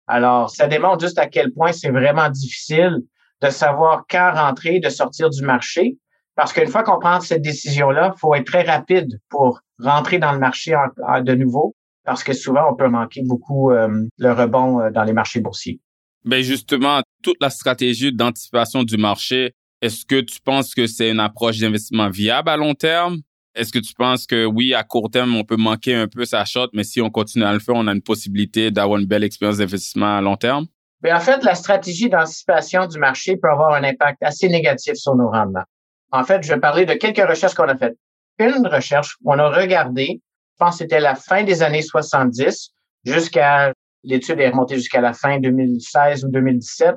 [0.07, 2.97] Alors, ça démontre juste à quel point c'est vraiment difficile
[3.41, 5.97] de savoir quand rentrer, de sortir du marché.
[6.35, 10.39] Parce qu'une fois qu'on prend cette décision-là, faut être très rapide pour rentrer dans le
[10.39, 10.75] marché
[11.21, 15.13] de nouveau, parce que souvent, on peut manquer beaucoup euh, le rebond euh, dans les
[15.13, 15.79] marchés boursiers.
[16.25, 21.19] Ben justement, toute la stratégie d'anticipation du marché, est-ce que tu penses que c'est une
[21.19, 23.17] approche d'investissement viable à long terme?
[23.55, 26.43] Est-ce que tu penses que oui, à court terme, on peut manquer un peu sa
[26.43, 29.23] shot, mais si on continue à le faire, on a une possibilité d'avoir une belle
[29.23, 30.65] expérience d'investissement à long terme?
[31.03, 35.15] Bien, en fait, la stratégie d'anticipation du marché peut avoir un impact assez négatif sur
[35.15, 35.65] nos rendements.
[36.11, 37.97] En fait, je vais parler de quelques recherches qu'on a faites.
[38.39, 40.21] Une recherche, on a regardé,
[40.53, 42.71] je pense que c'était la fin des années 70
[43.05, 46.95] jusqu'à, l'étude est remontée jusqu'à la fin 2016 ou 2017.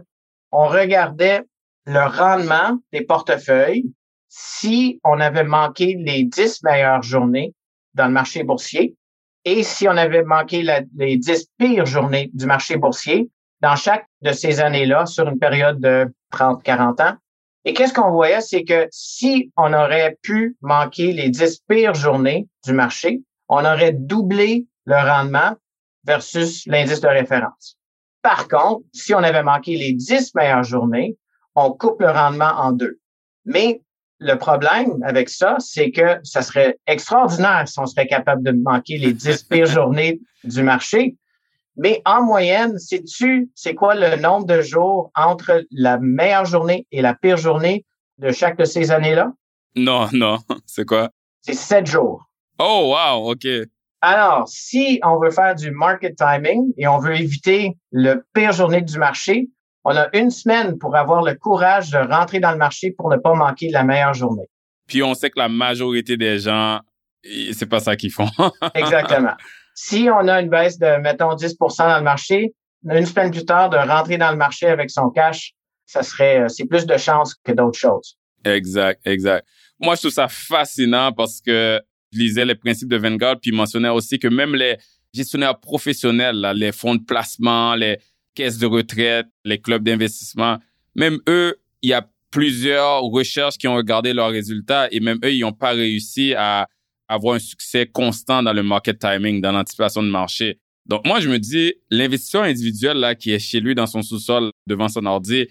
[0.52, 1.42] On regardait
[1.84, 3.84] le rendement des portefeuilles
[4.38, 7.54] si on avait manqué les 10 meilleures journées
[7.94, 8.94] dans le marché boursier
[9.46, 10.62] et si on avait manqué
[10.94, 13.30] les 10 pires journées du marché boursier
[13.62, 17.14] dans chaque de ces années-là sur une période de 30, 40 ans.
[17.64, 22.46] Et qu'est-ce qu'on voyait, c'est que si on aurait pu manquer les 10 pires journées
[22.62, 25.56] du marché, on aurait doublé le rendement
[26.04, 27.78] versus l'indice de référence.
[28.20, 31.16] Par contre, si on avait manqué les 10 meilleures journées,
[31.54, 33.00] on coupe le rendement en deux.
[33.46, 33.80] Mais
[34.18, 38.98] le problème avec ça, c'est que ça serait extraordinaire si on serait capable de manquer
[38.98, 41.16] les 10 pires journées du marché.
[41.76, 47.02] Mais en moyenne, sais-tu, c'est quoi le nombre de jours entre la meilleure journée et
[47.02, 47.84] la pire journée
[48.18, 49.32] de chaque de ces années-là?
[49.74, 50.38] Non, non.
[50.66, 51.10] C'est quoi?
[51.42, 52.24] C'est sept jours.
[52.58, 53.46] Oh, wow, OK.
[54.00, 58.80] Alors, si on veut faire du market timing et on veut éviter le pire journée
[58.80, 59.48] du marché,
[59.88, 63.16] on a une semaine pour avoir le courage de rentrer dans le marché pour ne
[63.16, 64.48] pas manquer la meilleure journée.
[64.88, 66.80] Puis on sait que la majorité des gens,
[67.52, 68.28] c'est pas ça qu'ils font.
[68.74, 69.34] Exactement.
[69.76, 72.52] Si on a une baisse de, mettons, 10 dans le marché,
[72.84, 75.52] une semaine plus tard, de rentrer dans le marché avec son cash,
[75.84, 78.18] ça serait, euh, c'est plus de chance que d'autres choses.
[78.44, 79.46] Exact, exact.
[79.78, 81.80] Moi, je trouve ça fascinant parce que
[82.12, 84.78] je lisais les principes de Vanguard, puis mentionnait aussi que même les
[85.14, 87.98] gestionnaires professionnels, là, les fonds de placement, les
[88.36, 90.58] caisses de retraite, les clubs d'investissement,
[90.94, 95.32] même eux, il y a plusieurs recherches qui ont regardé leurs résultats et même eux,
[95.32, 96.68] ils n'ont pas réussi à
[97.08, 100.58] avoir un succès constant dans le market timing, dans l'anticipation de marché.
[100.86, 104.50] Donc moi, je me dis, l'investisseur individuel là qui est chez lui dans son sous-sol
[104.68, 105.46] devant son ordi,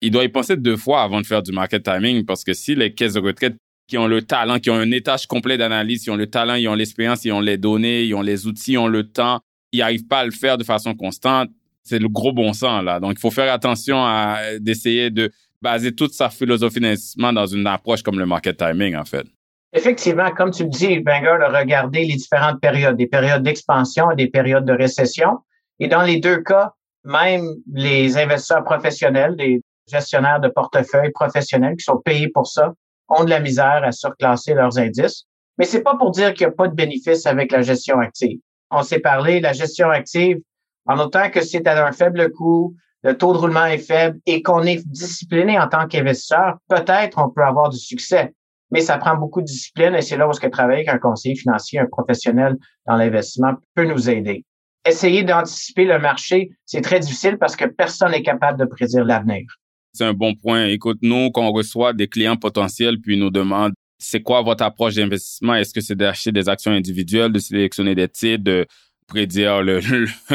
[0.00, 2.74] il doit y penser deux fois avant de faire du market timing parce que si
[2.74, 6.10] les caisses de retraite qui ont le talent, qui ont un étage complet d'analyse, qui
[6.10, 8.78] ont le talent, ils ont l'expérience, ils ont les données, ils ont les outils, ils
[8.78, 9.40] ont le temps,
[9.72, 11.50] ils n'arrivent pas à le faire de façon constante,
[11.90, 13.00] c'est le gros bon sens là.
[13.00, 17.66] Donc il faut faire attention à d'essayer de baser toute sa philosophie d'investissement dans une
[17.66, 19.26] approche comme le market timing en fait.
[19.72, 24.16] Effectivement, comme tu le dis, Vanguard a regardé les différentes périodes, des périodes d'expansion et
[24.16, 25.38] des périodes de récession.
[25.78, 26.72] Et dans les deux cas,
[27.04, 32.72] même les investisseurs professionnels, les gestionnaires de portefeuilles professionnels qui sont payés pour ça,
[33.08, 35.24] ont de la misère à surclasser leurs indices.
[35.58, 38.38] Mais c'est pas pour dire qu'il n'y a pas de bénéfice avec la gestion active.
[38.70, 40.38] On s'est parlé, la gestion active,
[40.86, 44.42] en autant que c'est à un faible coût, le taux de roulement est faible et
[44.42, 48.32] qu'on est discipliné en tant qu'investisseur, peut-être on peut avoir du succès
[48.70, 50.98] mais ça prend beaucoup de discipline et c'est là où ce que travailler avec un
[50.98, 54.44] conseiller financier, un professionnel dans l'investissement peut nous aider.
[54.86, 59.44] Essayer d'anticiper le marché, c'est très difficile parce que personne n'est capable de prédire l'avenir.
[59.92, 60.66] C'est un bon point.
[60.66, 64.94] Écoute, nous, quand on reçoit des clients potentiels puis nous demandent c'est quoi votre approche
[64.94, 68.66] d'investissement, est-ce que c'est d'acheter des actions individuelles, de sélectionner des titres, de
[69.10, 69.80] prédire le,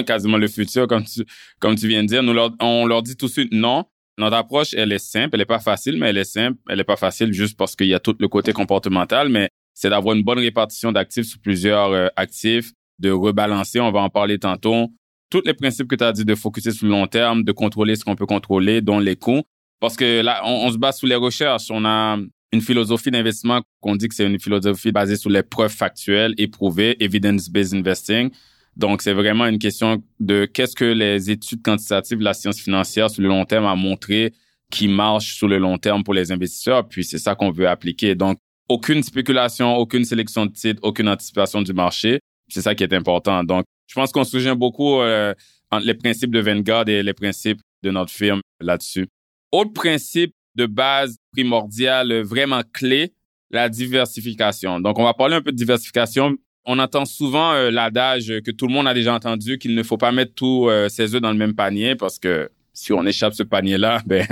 [0.03, 1.25] quasiment le futur, comme tu,
[1.59, 3.85] comme tu viens de dire, nous on leur dit tout de suite non.
[4.17, 6.57] Notre approche, elle est simple, elle est pas facile, mais elle est simple.
[6.69, 9.89] Elle est pas facile juste parce qu'il y a tout le côté comportemental, mais c'est
[9.89, 14.39] d'avoir une bonne répartition d'actifs sur plusieurs euh, actifs, de rebalancer, on va en parler
[14.39, 14.87] tantôt.
[15.29, 17.97] Tous les principes que tu as dit de focuser sur le long terme, de contrôler
[17.97, 19.43] ce qu'on peut contrôler, dont les coûts.
[19.81, 21.69] Parce que là, on, se base sur les recherches.
[21.69, 22.17] On a
[22.53, 26.95] une philosophie d'investissement qu'on dit que c'est une philosophie basée sur les preuves factuelles, éprouvées,
[27.03, 28.29] evidence-based investing.
[28.75, 33.09] Donc, c'est vraiment une question de qu'est-ce que les études quantitatives de la science financière
[33.09, 34.33] sur le long terme a montré
[34.71, 36.87] qui marche sur le long terme pour les investisseurs.
[36.87, 38.15] Puis, c'est ça qu'on veut appliquer.
[38.15, 42.19] Donc, aucune spéculation, aucune sélection de titres, aucune anticipation du marché.
[42.49, 43.43] C'est ça qui est important.
[43.43, 45.33] Donc, je pense qu'on se beaucoup euh,
[45.71, 49.07] entre les principes de Vanguard et les principes de notre firme là-dessus.
[49.51, 53.13] Autre principe de base primordial, vraiment clé,
[53.51, 54.79] la diversification.
[54.79, 58.67] Donc, on va parler un peu de diversification, on entend souvent euh, l'adage que tout
[58.67, 61.31] le monde a déjà entendu qu'il ne faut pas mettre tous euh, ses œufs dans
[61.31, 64.25] le même panier parce que si on échappe ce panier-là, ben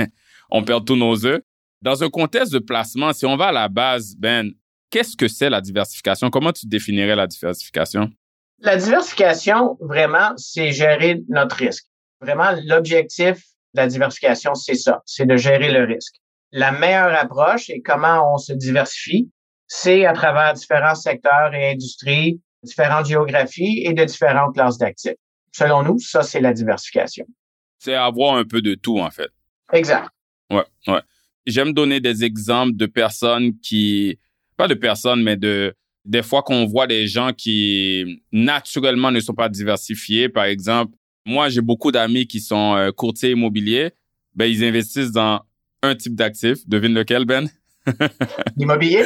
[0.50, 1.41] on perd tous nos œufs.
[1.82, 4.52] Dans un contexte de placement, si on va à la base, Ben,
[4.89, 6.30] qu'est-ce que c'est la diversification?
[6.30, 8.10] Comment tu définirais la diversification?
[8.60, 11.86] La diversification, vraiment, c'est gérer notre risque.
[12.22, 13.36] Vraiment, l'objectif
[13.74, 16.15] de la diversification, c'est ça, c'est de gérer le risque.
[16.56, 19.32] la meilleure approche et comment on se diversifie,
[19.76, 25.16] c'est à travers différents secteurs et industries, différentes géographies et de différentes classes d'actifs.
[25.52, 27.26] Selon nous, ça, c'est la diversification.
[27.80, 29.30] C'est avoir un peu de tout, en fait.
[29.72, 30.10] Exact.
[30.52, 31.02] Ouais, ouais.
[31.48, 34.20] J'aime donner des exemples de personnes qui,
[34.58, 39.34] pas de personnes, mais de, des fois qu'on voit des gens qui naturellement ne sont
[39.34, 40.30] pas diversifiés.
[40.30, 43.92] Par exemple, moi, j'ai beaucoup d'amis qui sont euh, courtiers immobiliers.
[44.36, 45.42] Ben, ils investissent dans
[45.82, 46.60] un type d'actif.
[46.68, 47.50] Devine lequel, Ben?
[48.58, 49.04] L'immobilier?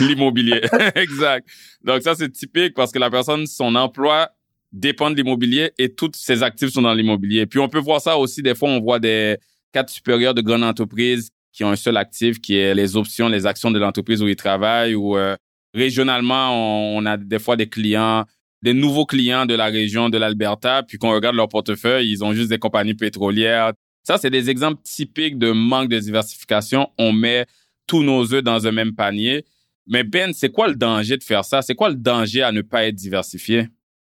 [0.00, 0.60] L'immobilier,
[0.94, 1.48] exact.
[1.84, 4.30] Donc ça, c'est typique parce que la personne, son emploi
[4.72, 7.46] dépend de l'immobilier et toutes ses actifs sont dans l'immobilier.
[7.46, 9.36] Puis on peut voir ça aussi, des fois, on voit des
[9.72, 13.46] cadres supérieurs de grandes entreprises qui ont un seul actif qui est les options, les
[13.46, 15.36] actions de l'entreprise où ils travaillent ou euh,
[15.72, 18.24] régionalement, on, on, a des fois des clients,
[18.62, 22.32] des nouveaux clients de la région de l'Alberta, puis qu'on regarde leur portefeuille, ils ont
[22.34, 23.72] juste des compagnies pétrolières.
[24.02, 26.88] Ça, c'est des exemples typiques de manque de diversification.
[26.98, 27.46] On met
[27.86, 29.44] tous nos œufs dans un même panier.
[29.86, 31.62] Mais Ben, c'est quoi le danger de faire ça?
[31.62, 33.68] C'est quoi le danger à ne pas être diversifié?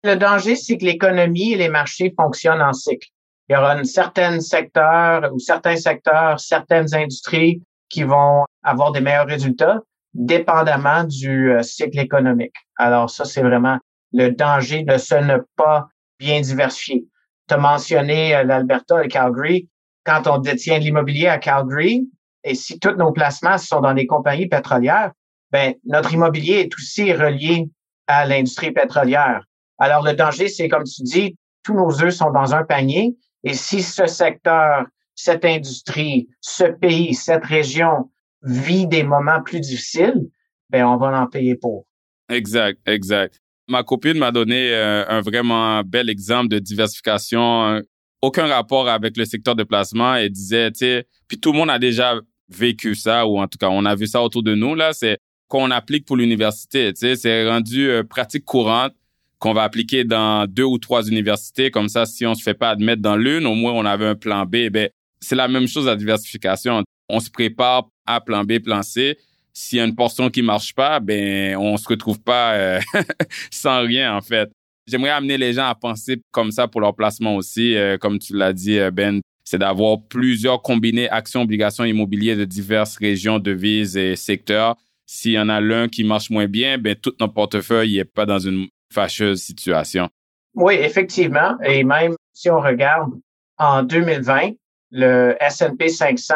[0.03, 3.09] Le danger, c'est que l'économie et les marchés fonctionnent en cycle.
[3.49, 9.01] Il y aura un certain secteur ou certains secteurs, certaines industries qui vont avoir des
[9.01, 9.81] meilleurs résultats,
[10.13, 12.53] dépendamment du euh, cycle économique.
[12.77, 13.77] Alors ça, c'est vraiment
[14.13, 15.87] le danger de se ne pas
[16.19, 17.05] bien diversifier.
[17.47, 19.67] Tu as mentionné euh, l'Alberta et Calgary.
[20.05, 22.07] Quand on détient de l'immobilier à Calgary,
[22.43, 25.11] et si tous nos placements sont dans des compagnies pétrolières,
[25.51, 27.69] ben notre immobilier est aussi relié
[28.07, 29.43] à l'industrie pétrolière.
[29.77, 33.15] Alors le danger, c'est comme tu dis, tous nos œufs sont dans un panier.
[33.43, 38.09] Et si ce secteur, cette industrie, ce pays, cette région
[38.41, 40.29] vit des moments plus difficiles,
[40.69, 41.85] ben on va en payer pour.
[42.29, 43.39] Exact, exact.
[43.67, 47.81] Ma copine m'a donné euh, un vraiment bel exemple de diversification, euh,
[48.21, 50.15] aucun rapport avec le secteur de placement.
[50.15, 53.57] Elle disait, tu sais, puis tout le monde a déjà vécu ça ou en tout
[53.59, 54.93] cas on a vu ça autour de nous là.
[54.93, 56.93] C'est qu'on applique pour l'université.
[56.93, 58.93] Tu sais, c'est rendu euh, pratique courante
[59.39, 61.71] qu'on va appliquer dans deux ou trois universités.
[61.71, 64.15] Comme ça, si on se fait pas admettre dans l'une, au moins on avait un
[64.15, 64.69] plan B.
[64.69, 64.89] Ben
[65.21, 66.83] c'est la même chose à diversification.
[67.09, 69.17] On se prépare à plan B, plan C.
[69.53, 72.79] S'il y a une portion qui marche pas, ben on se retrouve pas euh,
[73.51, 74.49] sans rien en fait.
[74.89, 78.35] J'aimerais amener les gens à penser comme ça pour leur placement aussi, euh, comme tu
[78.35, 79.21] l'as dit Ben.
[79.43, 84.75] C'est d'avoir plusieurs combinés actions, obligations immobilières de diverses régions, devises et secteurs.
[85.07, 88.27] S'il y en a l'un qui marche moins bien, ben tout notre portefeuille n'est pas
[88.27, 90.07] dans une fâcheuse situation.
[90.53, 91.57] Oui, effectivement.
[91.63, 93.11] Et même si on regarde
[93.57, 94.51] en 2020,
[94.91, 96.35] le S&P 500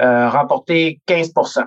[0.00, 1.64] euh, remporté 15%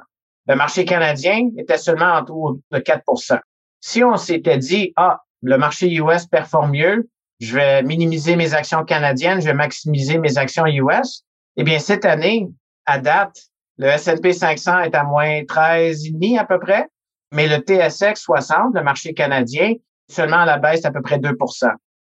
[0.48, 3.40] Le marché canadien était seulement autour de 4%
[3.80, 8.84] Si on s'était dit, ah, le marché US performe mieux, je vais minimiser mes actions
[8.86, 11.26] canadiennes, je vais maximiser mes actions US,
[11.58, 12.48] eh bien, cette année,
[12.86, 13.38] à date,
[13.78, 16.88] le S&P 500 est à moins 13,5 à peu près,
[17.34, 19.74] mais le TSX 60, le marché canadien,
[20.10, 21.72] seulement à la baisse à peu près 2%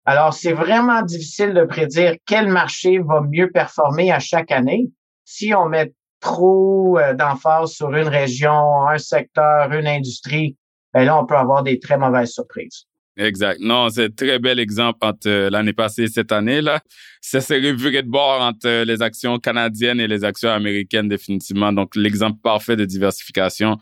[0.07, 4.89] Alors, c'est vraiment difficile de prédire quel marché va mieux performer à chaque année.
[5.25, 10.57] Si on met trop euh, d'emphase sur une région, un secteur, une industrie,
[10.95, 12.88] ben là, on peut avoir des très mauvaises surprises.
[13.19, 13.59] Exact.
[13.61, 16.81] Non, c'est un très bel exemple entre euh, l'année passée et cette année là.
[17.21, 21.73] Ça s'est reviré de bord entre euh, les actions canadiennes et les actions américaines définitivement.
[21.73, 23.77] Donc l'exemple parfait de diversification.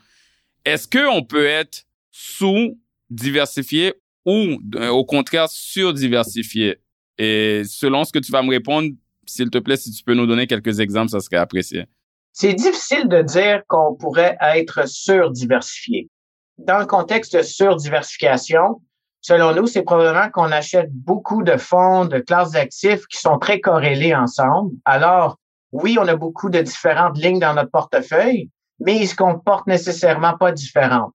[0.64, 3.92] Est-ce que on peut être sous diversifié
[4.25, 6.79] ou euh, au contraire sur-diversifié?
[7.18, 8.88] Et selon ce que tu vas me répondre,
[9.27, 11.85] s'il te plaît, si tu peux nous donner quelques exemples, ça serait apprécié.
[12.33, 16.09] C'est difficile de dire qu'on pourrait être sur-diversifié.
[16.57, 18.81] Dans le contexte de sur-diversification,
[19.26, 23.58] selon nous, c'est probablement qu'on achète beaucoup de fonds, de classes d'actifs qui sont très
[23.58, 24.76] corrélés ensemble.
[24.84, 25.36] Alors,
[25.72, 30.36] oui, on a beaucoup de différentes lignes dans notre portefeuille, mais ils se comportent nécessairement
[30.36, 31.12] pas différentes.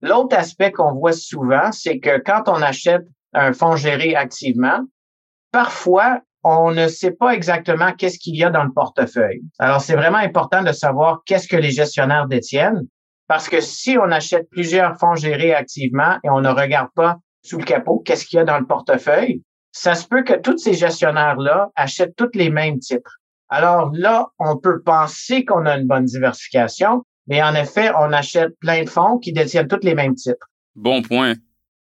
[0.00, 4.80] L'autre aspect qu'on voit souvent, c'est que quand on achète un fonds géré activement,
[5.52, 9.42] parfois, on ne sait pas exactement qu'est-ce qu'il y a dans le portefeuille.
[9.58, 12.86] Alors, c'est vraiment important de savoir qu'est-ce que les gestionnaires détiennent,
[13.28, 17.58] parce que si on achète plusieurs fonds gérés activement et on ne regarde pas sous
[17.58, 20.74] le capot qu'est-ce qu'il y a dans le portefeuille, ça se peut que tous ces
[20.74, 23.18] gestionnaires-là achètent tous les mêmes titres.
[23.48, 28.58] Alors là, on peut penser qu'on a une bonne diversification, mais en effet, on achète
[28.60, 30.48] plein de fonds qui détiennent tous les mêmes titres.
[30.74, 31.34] Bon point.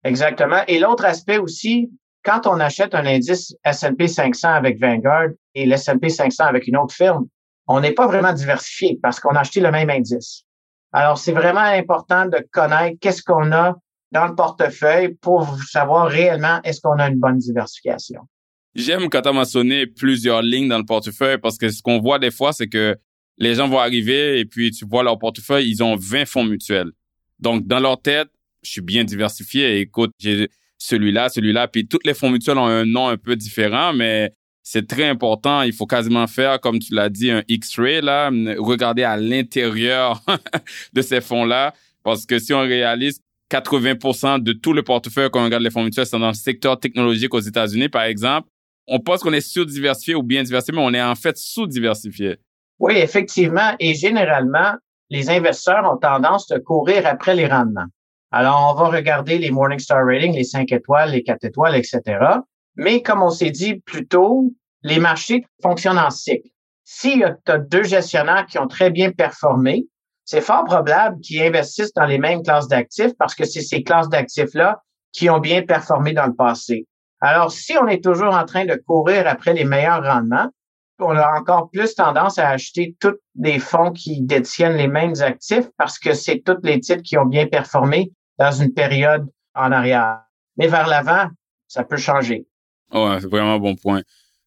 [0.03, 0.63] Exactement.
[0.67, 1.89] Et l'autre aspect aussi,
[2.23, 6.93] quand on achète un indice S&P 500 avec Vanguard et l'S&P 500 avec une autre
[6.93, 7.27] firme,
[7.67, 10.43] on n'est pas vraiment diversifié parce qu'on a acheté le même indice.
[10.91, 13.75] Alors, c'est vraiment important de connaître qu'est-ce qu'on a
[14.13, 18.21] dans le portefeuille pour savoir réellement est-ce qu'on a une bonne diversification.
[18.75, 22.19] J'aime quand tu as mentionné plusieurs lignes dans le portefeuille parce que ce qu'on voit
[22.19, 22.95] des fois, c'est que
[23.37, 26.91] les gens vont arriver et puis tu vois leur portefeuille, ils ont 20 fonds mutuels.
[27.39, 28.29] Donc, dans leur tête,
[28.61, 29.79] je suis bien diversifié.
[29.79, 30.47] Écoute, j'ai
[30.77, 34.87] celui-là, celui-là, puis toutes les fonds mutuels ont un nom un peu différent, mais c'est
[34.87, 35.61] très important.
[35.63, 40.21] Il faut quasiment faire, comme tu l'as dit, un X-ray, là, regarder à l'intérieur
[40.93, 41.73] de ces fonds-là,
[42.03, 43.21] parce que si on réalise
[43.53, 46.79] 80% de tout le portefeuille quand on regarde les fonds mutuels, c'est dans le secteur
[46.79, 48.47] technologique aux États-Unis, par exemple,
[48.87, 52.37] on pense qu'on est sur-diversifié ou bien diversifié, mais on est en fait sous-diversifié.
[52.79, 53.75] Oui, effectivement.
[53.79, 54.73] Et généralement,
[55.09, 57.85] les investisseurs ont tendance à courir après les rendements.
[58.31, 62.01] Alors, on va regarder les Morningstar Ratings, les 5 étoiles, les 4 étoiles, etc.
[62.75, 66.49] Mais comme on s'est dit plus tôt, les marchés fonctionnent en cycle.
[66.83, 69.85] Si tu as deux gestionnaires qui ont très bien performé,
[70.25, 74.09] c'est fort probable qu'ils investissent dans les mêmes classes d'actifs parce que c'est ces classes
[74.09, 74.81] d'actifs-là
[75.11, 76.87] qui ont bien performé dans le passé.
[77.19, 80.49] Alors, si on est toujours en train de courir après les meilleurs rendements,
[80.99, 85.69] on a encore plus tendance à acheter tous les fonds qui détiennent les mêmes actifs
[85.77, 90.21] parce que c'est tous les titres qui ont bien performé dans une période en arrière.
[90.57, 91.27] Mais vers l'avant,
[91.67, 92.45] ça peut changer.
[92.93, 94.01] Ouais, c'est vraiment un bon point.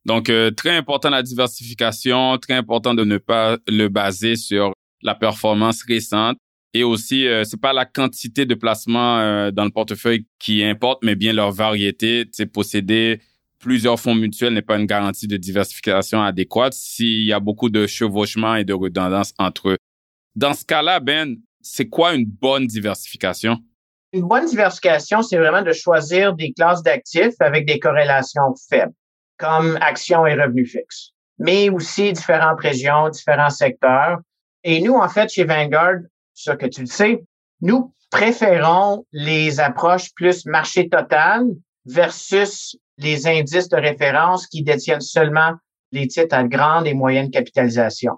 [0.04, 4.72] Donc, euh, très important la diversification, très important de ne pas le baser sur
[5.06, 6.36] la performance récente.
[6.74, 11.02] Et aussi, euh, c'est pas la quantité de placements euh, dans le portefeuille qui importe,
[11.02, 12.26] mais bien leur variété.
[12.32, 13.20] C'est posséder
[13.58, 17.86] plusieurs fonds mutuels n'est pas une garantie de diversification adéquate s'il y a beaucoup de
[17.86, 19.76] chevauchement et de redondance entre eux.
[20.34, 23.58] Dans ce cas-là, Ben, c'est quoi une bonne diversification?
[24.12, 28.92] Une bonne diversification, c'est vraiment de choisir des classes d'actifs avec des corrélations faibles,
[29.36, 34.18] comme actions et revenus fixes, mais aussi différentes régions, différents secteurs.
[34.68, 36.00] Et nous, en fait, chez Vanguard,
[36.34, 37.24] ce que tu le sais,
[37.60, 41.44] nous préférons les approches plus marché total
[41.84, 45.52] versus les indices de référence qui détiennent seulement
[45.92, 48.14] les titres à grande et moyenne capitalisation.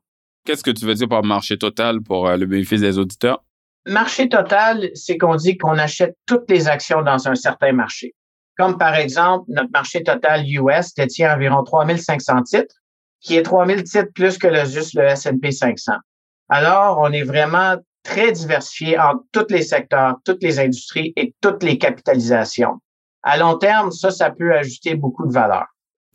[0.46, 3.44] Qu'est-ce que tu veux dire par marché total pour euh, le bénéfice des auditeurs?
[3.86, 8.14] Marché total, c'est qu'on dit qu'on achète toutes les actions dans un certain marché.
[8.56, 12.74] Comme par exemple, notre marché total US détient environ 3500 titres,
[13.20, 15.92] qui est 3000 titres plus que le, juste le S&P 500.
[16.48, 21.62] Alors, on est vraiment très diversifié en tous les secteurs, toutes les industries et toutes
[21.62, 22.80] les capitalisations.
[23.22, 25.66] À long terme, ça, ça peut ajouter beaucoup de valeur.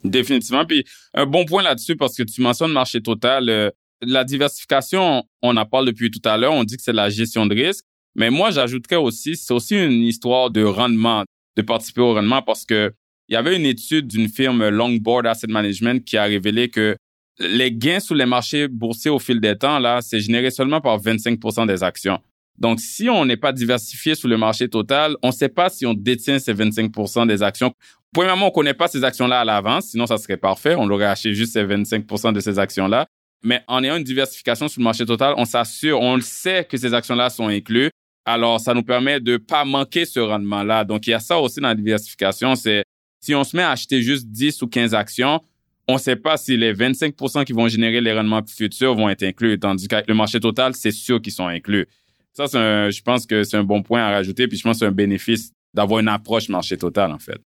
[0.03, 0.65] Définitivement.
[0.65, 3.49] Puis un bon point là-dessus parce que tu mentionnes marché total.
[3.49, 3.69] Euh,
[4.01, 7.45] la diversification, on en parle depuis tout à l'heure, on dit que c'est la gestion
[7.45, 11.23] de risque, mais moi j'ajouterais aussi, c'est aussi une histoire de rendement,
[11.55, 12.93] de participer au rendement parce que
[13.29, 16.97] il y avait une étude d'une firme Longboard Asset Management qui a révélé que
[17.39, 20.99] les gains sur les marchés boursiers au fil des temps, là, c'est généré seulement par
[20.99, 22.19] 25% des actions.
[22.57, 25.85] Donc, si on n'est pas diversifié sur le marché total, on ne sait pas si
[25.85, 27.73] on détient ces 25 des actions.
[28.13, 30.75] Premièrement, on ne connaît pas ces actions-là à l'avance, sinon ça serait parfait.
[30.77, 33.07] On aurait acheté juste ces 25 de ces actions-là.
[33.43, 36.77] Mais en ayant une diversification sur le marché total, on s'assure, on le sait que
[36.77, 37.89] ces actions-là sont incluses.
[38.25, 40.85] Alors, ça nous permet de pas manquer ce rendement-là.
[40.85, 42.55] Donc, il y a ça aussi dans la diversification.
[42.55, 42.83] C'est
[43.19, 45.41] si on se met à acheter juste 10 ou 15 actions,
[45.87, 49.23] on ne sait pas si les 25% qui vont générer les rendements futurs vont être
[49.23, 49.59] inclus.
[49.59, 51.87] Tandis qu'avec le marché total, c'est sûr qu'ils sont inclus.
[52.33, 54.47] Ça, je pense que c'est un bon point à rajouter.
[54.47, 57.39] Puis je pense que c'est un bénéfice d'avoir une approche marché total, en fait.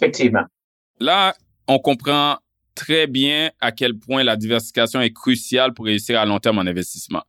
[0.00, 0.44] Effectivement.
[1.00, 1.34] Là,
[1.68, 2.38] on comprend
[2.74, 6.62] très bien à quel point la diversification est cruciale pour réussir à long terme en
[6.62, 7.22] investissement.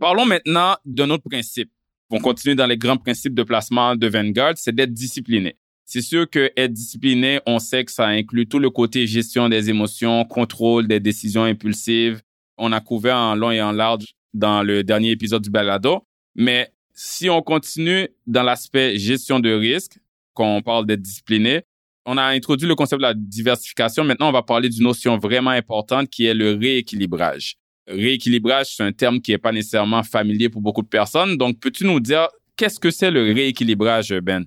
[0.00, 1.70] Parlons maintenant d'un autre principe.
[2.10, 5.56] On continue dans les grands principes de placement de Vanguard, c'est d'être discipliné.
[5.90, 9.70] C'est sûr que être discipliné, on sait que ça inclut tout le côté gestion des
[9.70, 12.20] émotions, contrôle des décisions impulsives.
[12.58, 16.02] On a couvert en long et en large dans le dernier épisode du balado.
[16.34, 19.98] Mais si on continue dans l'aspect gestion de risque,
[20.34, 21.62] quand on parle d'être discipliné,
[22.04, 24.04] on a introduit le concept de la diversification.
[24.04, 27.56] Maintenant, on va parler d'une notion vraiment importante qui est le rééquilibrage.
[27.86, 31.38] Rééquilibrage, c'est un terme qui n'est pas nécessairement familier pour beaucoup de personnes.
[31.38, 34.44] Donc, peux-tu nous dire qu'est-ce que c'est le rééquilibrage, Ben?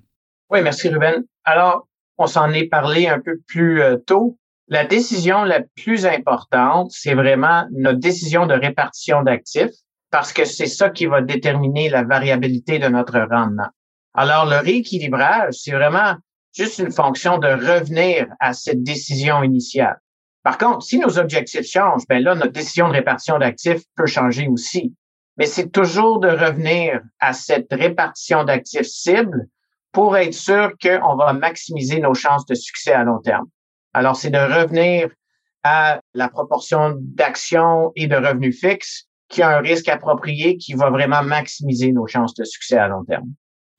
[0.52, 1.24] Oui, merci, Ruben.
[1.44, 1.88] Alors,
[2.18, 4.36] on s'en est parlé un peu plus euh, tôt.
[4.68, 9.72] La décision la plus importante, c'est vraiment notre décision de répartition d'actifs
[10.10, 13.68] parce que c'est ça qui va déterminer la variabilité de notre rendement.
[14.12, 16.16] Alors, le rééquilibrage, c'est vraiment
[16.54, 19.98] juste une fonction de revenir à cette décision initiale.
[20.42, 24.48] Par contre, si nos objectifs changent, ben là, notre décision de répartition d'actifs peut changer
[24.48, 24.94] aussi.
[25.38, 29.48] Mais c'est toujours de revenir à cette répartition d'actifs cible
[29.92, 33.46] pour être sûr qu'on va maximiser nos chances de succès à long terme.
[33.92, 35.10] Alors, c'est de revenir
[35.62, 40.90] à la proportion d'actions et de revenus fixes qui a un risque approprié qui va
[40.90, 43.32] vraiment maximiser nos chances de succès à long terme.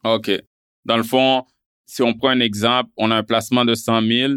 [0.03, 0.32] OK.
[0.86, 1.43] Dans le fond,
[1.86, 4.34] si on prend un exemple, on a un placement de 100 000,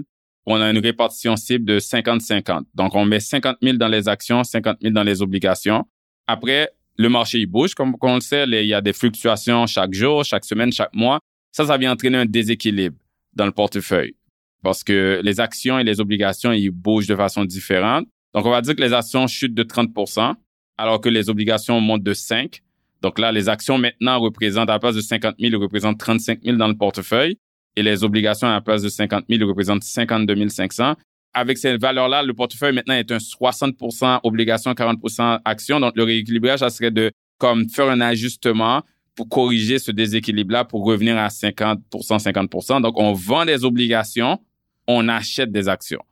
[0.46, 2.64] on a une répartition cible de 50-50.
[2.74, 5.84] Donc, on met 50 000 dans les actions, 50 000 dans les obligations.
[6.26, 8.44] Après, le marché, il bouge, comme on le sait.
[8.44, 11.20] Il y a des fluctuations chaque jour, chaque semaine, chaque mois.
[11.56, 12.96] Ça, ça vient entraîner un déséquilibre
[13.34, 14.14] dans le portefeuille
[14.62, 18.06] parce que les actions et les obligations, ils bougent de façon différente.
[18.34, 20.34] Donc, on va dire que les actions chutent de 30%
[20.76, 22.60] alors que les obligations montent de 5%
[23.02, 26.56] donc là, les actions maintenant représentent, à la place de 50 000, représentent 35 000
[26.56, 27.38] dans le portefeuille.
[27.76, 30.94] Et les obligations, à la place de 50 000, représentent 52 500.
[31.34, 35.78] Avec ces valeurs-là, le portefeuille maintenant est un 60% obligations, 40% actions.
[35.78, 38.82] Donc le rééquilibrage, ça serait de comme faire un ajustement
[39.16, 44.38] pour corriger ce déséquilibre-là pour revenir à 50% 50 Donc on vend des obligations,
[44.86, 46.02] on achète des actions.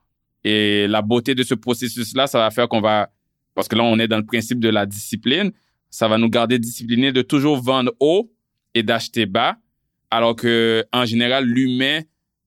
[0.43, 3.09] Et la beauté de ce processus-là, ça va faire qu'on va,
[3.53, 5.51] parce que là, on est dans le principe de la discipline,
[5.89, 8.31] ça va nous garder disciplinés de toujours vendre haut
[8.73, 9.55] et d'acheter bas,
[10.09, 12.01] alors que en général, l'humain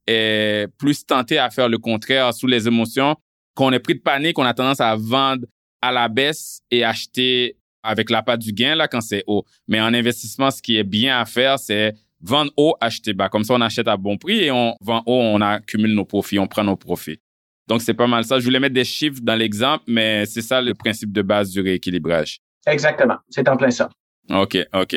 [0.07, 3.17] est plus tenté à faire le contraire sous les émotions.
[3.55, 5.47] Quand on est pris de panique, on a tendance à vendre
[5.81, 7.58] à la baisse et acheter
[7.89, 9.45] avec la part du gain là quand c'est haut.
[9.67, 13.29] Mais en investissement, ce qui est bien à faire, c'est vendre haut, acheter bas.
[13.29, 16.39] Comme ça, on achète à bon prix et on vend haut, on accumule nos profits,
[16.39, 17.19] on prend nos profits.
[17.67, 18.39] Donc, c'est pas mal ça.
[18.39, 21.61] Je voulais mettre des chiffres dans l'exemple, mais c'est ça le principe de base du
[21.61, 22.41] rééquilibrage.
[22.67, 23.17] Exactement.
[23.29, 23.89] C'est en plein ça.
[24.31, 24.97] OK, OK.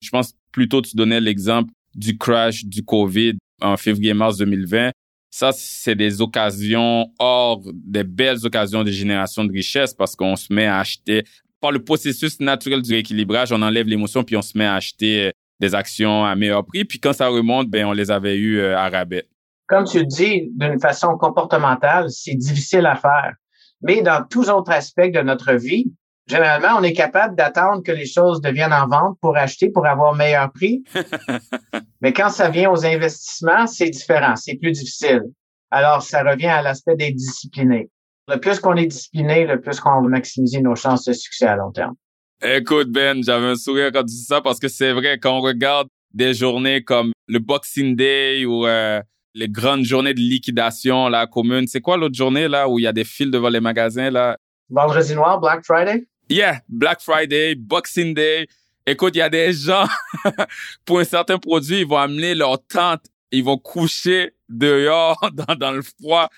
[0.00, 4.90] Je pense plutôt tu donnais l'exemple du crash du COVID en février-mars 2020.
[5.30, 10.52] Ça, c'est des occasions hors des belles occasions de génération de richesse parce qu'on se
[10.52, 11.24] met à acheter
[11.60, 15.32] par le processus naturel du rééquilibrage, on enlève l'émotion puis on se met à acheter
[15.60, 16.84] des actions à meilleur prix.
[16.84, 19.28] Puis quand ça remonte, ben on les avait eu euh, à rabais.
[19.66, 23.34] Comme tu le dis, d'une façon comportementale, c'est difficile à faire.
[23.82, 25.92] Mais dans tous autres aspects de notre vie,
[26.26, 30.14] généralement, on est capable d'attendre que les choses deviennent en vente pour acheter, pour avoir
[30.14, 30.84] meilleur prix.
[32.00, 35.22] Mais quand ça vient aux investissements, c'est différent, c'est plus difficile.
[35.70, 37.90] Alors, ça revient à l'aspect d'être discipliné.
[38.28, 41.56] Le plus qu'on est discipliné, le plus qu'on va maximiser nos chances de succès à
[41.56, 41.94] long terme.
[42.42, 45.40] Écoute, Ben, j'avais un sourire quand tu dis ça parce que c'est vrai, quand on
[45.40, 49.00] regarde des journées comme le Boxing Day ou euh,
[49.34, 52.86] les grandes journées de liquidation là commune, c'est quoi l'autre journée là où il y
[52.86, 54.36] a des files devant les magasins là?
[54.68, 56.06] Vendredi noir, Black Friday?
[56.28, 58.46] Yeah, Black Friday, Boxing Day.
[58.86, 59.86] Écoute, il y a des gens,
[60.84, 65.72] pour un certain produit, ils vont amener leur tente, ils vont coucher dehors dans, dans
[65.72, 66.28] le froid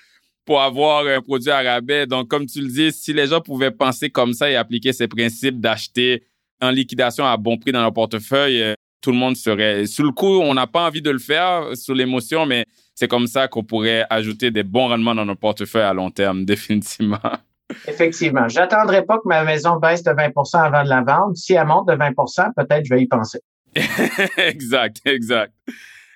[0.45, 2.05] pour avoir un produit à rabais.
[2.05, 5.07] Donc, comme tu le dis, si les gens pouvaient penser comme ça et appliquer ces
[5.07, 6.23] principes d'acheter
[6.61, 9.85] en liquidation à bon prix dans leur portefeuille, euh, tout le monde serait...
[9.87, 13.27] Sous le coup, on n'a pas envie de le faire sous l'émotion, mais c'est comme
[13.27, 17.17] ça qu'on pourrait ajouter des bons rendements dans nos portefeuilles à long terme, définitivement.
[17.87, 18.47] Effectivement.
[18.47, 21.35] J'attendrai pas que ma maison baisse de 20 avant de la vendre.
[21.35, 22.11] Si elle monte de 20
[22.55, 23.39] peut-être je vais y penser.
[24.37, 25.53] exact, exact.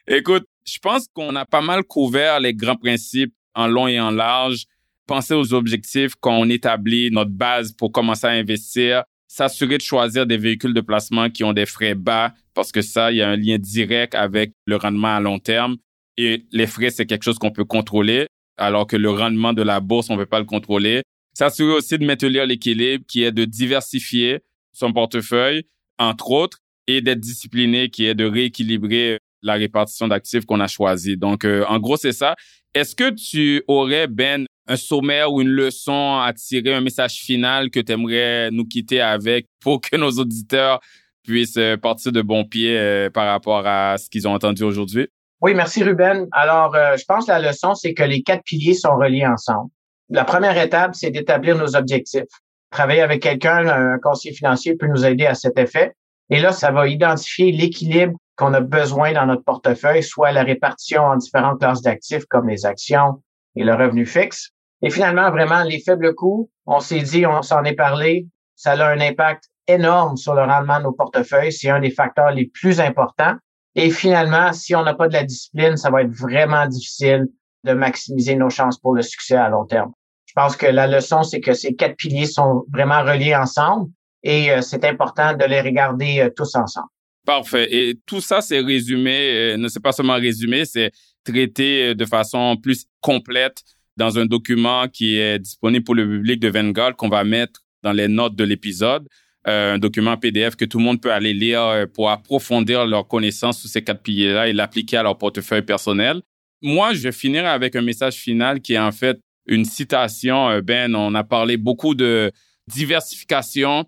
[0.08, 4.12] Écoute, je pense qu'on a pas mal couvert les grands principes en long et en
[4.12, 4.66] large.
[5.08, 9.03] Penser aux objectifs quand on établit notre base pour commencer à investir.
[9.28, 13.12] S'assurer de choisir des véhicules de placement qui ont des frais bas parce que ça,
[13.12, 15.78] il y a un lien direct avec le rendement à long terme.
[16.18, 18.28] Et les frais, c'est quelque chose qu'on peut contrôler,
[18.58, 21.01] alors que le rendement de la bourse, on ne peut pas le contrôler
[21.36, 24.39] s'assurer aussi de maintenir l'équilibre qui est de diversifier
[24.74, 25.66] son portefeuille,
[25.99, 31.18] entre autres, et d'être discipliné qui est de rééquilibrer la répartition d'actifs qu'on a choisi.
[31.18, 32.36] Donc, euh, en gros, c'est ça.
[32.74, 37.70] Est-ce que tu aurais, Ben, un sommaire ou une leçon à tirer, un message final
[37.70, 40.80] que tu aimerais nous quitter avec pour que nos auditeurs
[41.24, 45.08] puissent euh, partir de bon pied euh, par rapport à ce qu'ils ont entendu aujourd'hui?
[45.42, 46.28] Oui, merci Ruben.
[46.32, 49.70] Alors, je pense que la leçon, c'est que les quatre piliers sont reliés ensemble.
[50.10, 52.24] La première étape, c'est d'établir nos objectifs.
[52.72, 55.94] Travailler avec quelqu'un, un conseiller financier peut nous aider à cet effet.
[56.30, 61.04] Et là, ça va identifier l'équilibre qu'on a besoin dans notre portefeuille, soit la répartition
[61.04, 63.22] en différentes classes d'actifs comme les actions
[63.56, 64.50] et le revenu fixe.
[64.82, 68.88] Et finalement, vraiment, les faibles coûts, on s'est dit, on s'en est parlé, ça a
[68.90, 71.52] un impact énorme sur le rendement de nos portefeuilles.
[71.52, 73.36] C'est un des facteurs les plus importants.
[73.76, 77.28] Et finalement, si on n'a pas de la discipline, ça va être vraiment difficile
[77.64, 79.92] de maximiser nos chances pour le succès à long terme.
[80.26, 83.90] Je pense que la leçon, c'est que ces quatre piliers sont vraiment reliés ensemble
[84.24, 86.88] et euh, c'est important de les regarder euh, tous ensemble.
[87.26, 87.68] Parfait.
[87.72, 90.92] Et tout ça, c'est résumé, euh, ne c'est pas seulement résumé, c'est
[91.24, 93.64] traité de façon plus complète
[93.98, 97.94] dans un document qui est disponible pour le public de Vanguard qu'on va mettre dans
[97.94, 99.08] les notes de l'épisode.
[99.48, 103.70] un document PDF que tout le monde peut aller lire pour approfondir leur connaissance sur
[103.70, 106.22] ces quatre piliers-là et l'appliquer à leur portefeuille personnel.
[106.62, 110.50] Moi, je vais finir avec un message final qui est en fait une citation.
[110.50, 112.32] Euh, ben, on a parlé beaucoup de
[112.68, 113.86] diversification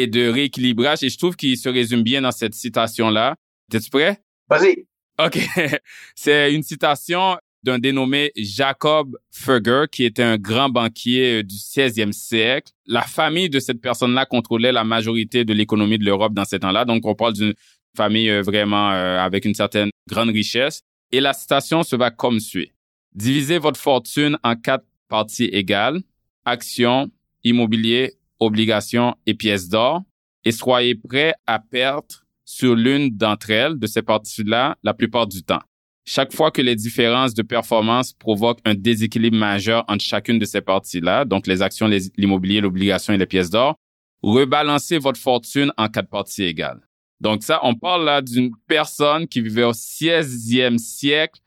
[0.00, 3.36] et de rééquilibrage et je trouve qu'il se résume bien dans cette citation-là.
[3.70, 4.20] T'es-tu prêt?
[4.48, 4.86] Vas-y.
[5.24, 5.38] OK.
[6.14, 12.12] C'est une citation d'un dénommé Jacob Fugger, qui était un grand banquier euh, du 16e
[12.12, 12.72] siècle.
[12.86, 16.84] La famille de cette personne-là contrôlait la majorité de l'économie de l'Europe dans ces temps-là.
[16.84, 17.54] Donc, on parle d'une
[17.96, 20.80] famille euh, vraiment euh, avec une certaine grande richesse.
[21.12, 22.72] Et la citation se va comme suit.
[23.14, 26.00] Divisez votre fortune en quatre parties égales,
[26.44, 27.10] actions,
[27.42, 30.02] immobilier, obligations et pièces d'or,
[30.44, 35.42] et soyez prêts à perdre sur l'une d'entre elles, de ces parties-là, la plupart du
[35.42, 35.60] temps.
[36.04, 40.60] Chaque fois que les différences de performance provoquent un déséquilibre majeur entre chacune de ces
[40.60, 43.76] parties-là, donc les actions, l'immobilier, l'obligation et les pièces d'or,
[44.22, 46.80] rebalancez votre fortune en quatre parties égales.
[47.20, 51.40] Donc ça, on parle là d'une personne qui vivait au 16e siècle,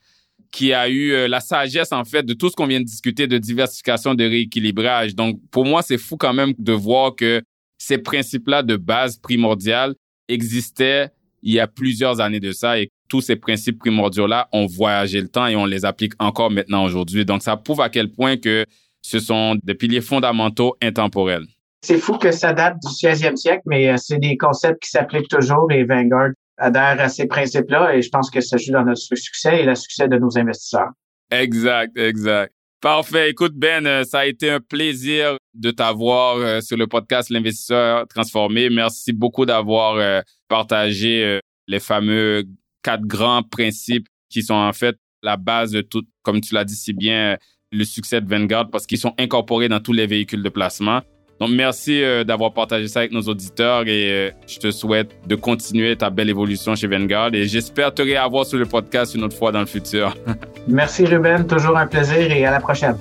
[0.54, 3.26] qui a eu euh, la sagesse en fait de tout ce qu'on vient de discuter
[3.26, 5.16] de diversification, de rééquilibrage.
[5.16, 7.42] Donc pour moi, c'est fou quand même de voir que
[7.80, 9.96] ces principes-là de base primordiale
[10.30, 11.10] existaient
[11.42, 15.28] il y a plusieurs années de ça et tous ces principes primordiaux-là ont voyagé le
[15.28, 17.26] temps et on les applique encore maintenant aujourd'hui.
[17.26, 18.66] Donc ça prouve à quel point que
[19.02, 21.46] ce sont des piliers fondamentaux intemporels.
[21.82, 25.28] C'est fou que ça date du 16e siècle, mais euh, c'est des concepts qui s'appliquent
[25.28, 26.30] toujours et Vanguard
[26.64, 29.76] adhère à ces principes-là et je pense que ça joue dans notre succès et le
[29.76, 30.90] succès de nos investisseurs.
[31.32, 32.54] Exact, exact.
[32.82, 33.30] Parfait.
[33.30, 38.08] Écoute, Ben, euh, ça a été un plaisir de t'avoir euh, sur le podcast L'investisseur
[38.08, 38.70] transformé.
[38.70, 42.44] Merci beaucoup d'avoir partagé les fameux
[42.84, 46.76] quatre grands principes qui sont en fait la base de tout, comme tu l'as dit
[46.76, 47.38] si bien,
[47.72, 51.02] le succès de Vanguard parce qu'ils sont incorporés dans tous les véhicules de placement.
[51.44, 55.36] Donc, merci euh, d'avoir partagé ça avec nos auditeurs et euh, je te souhaite de
[55.36, 59.36] continuer ta belle évolution chez Vanguard et j'espère te réavoir sur le podcast une autre
[59.36, 60.16] fois dans le futur.
[60.70, 62.96] merci Ruben, toujours un plaisir et à la prochaine.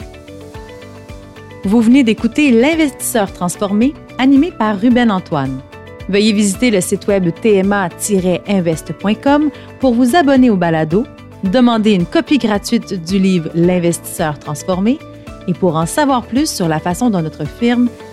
[1.62, 5.60] Vous venez d'écouter L'investisseur transformé, animé par Ruben Antoine.
[6.08, 11.06] Veuillez visiter le site web tma-invest.com pour vous abonner au balado,
[11.44, 14.98] demander une copie gratuite du livre L'investisseur transformé
[15.46, 17.88] et pour en savoir plus sur la façon dont notre firme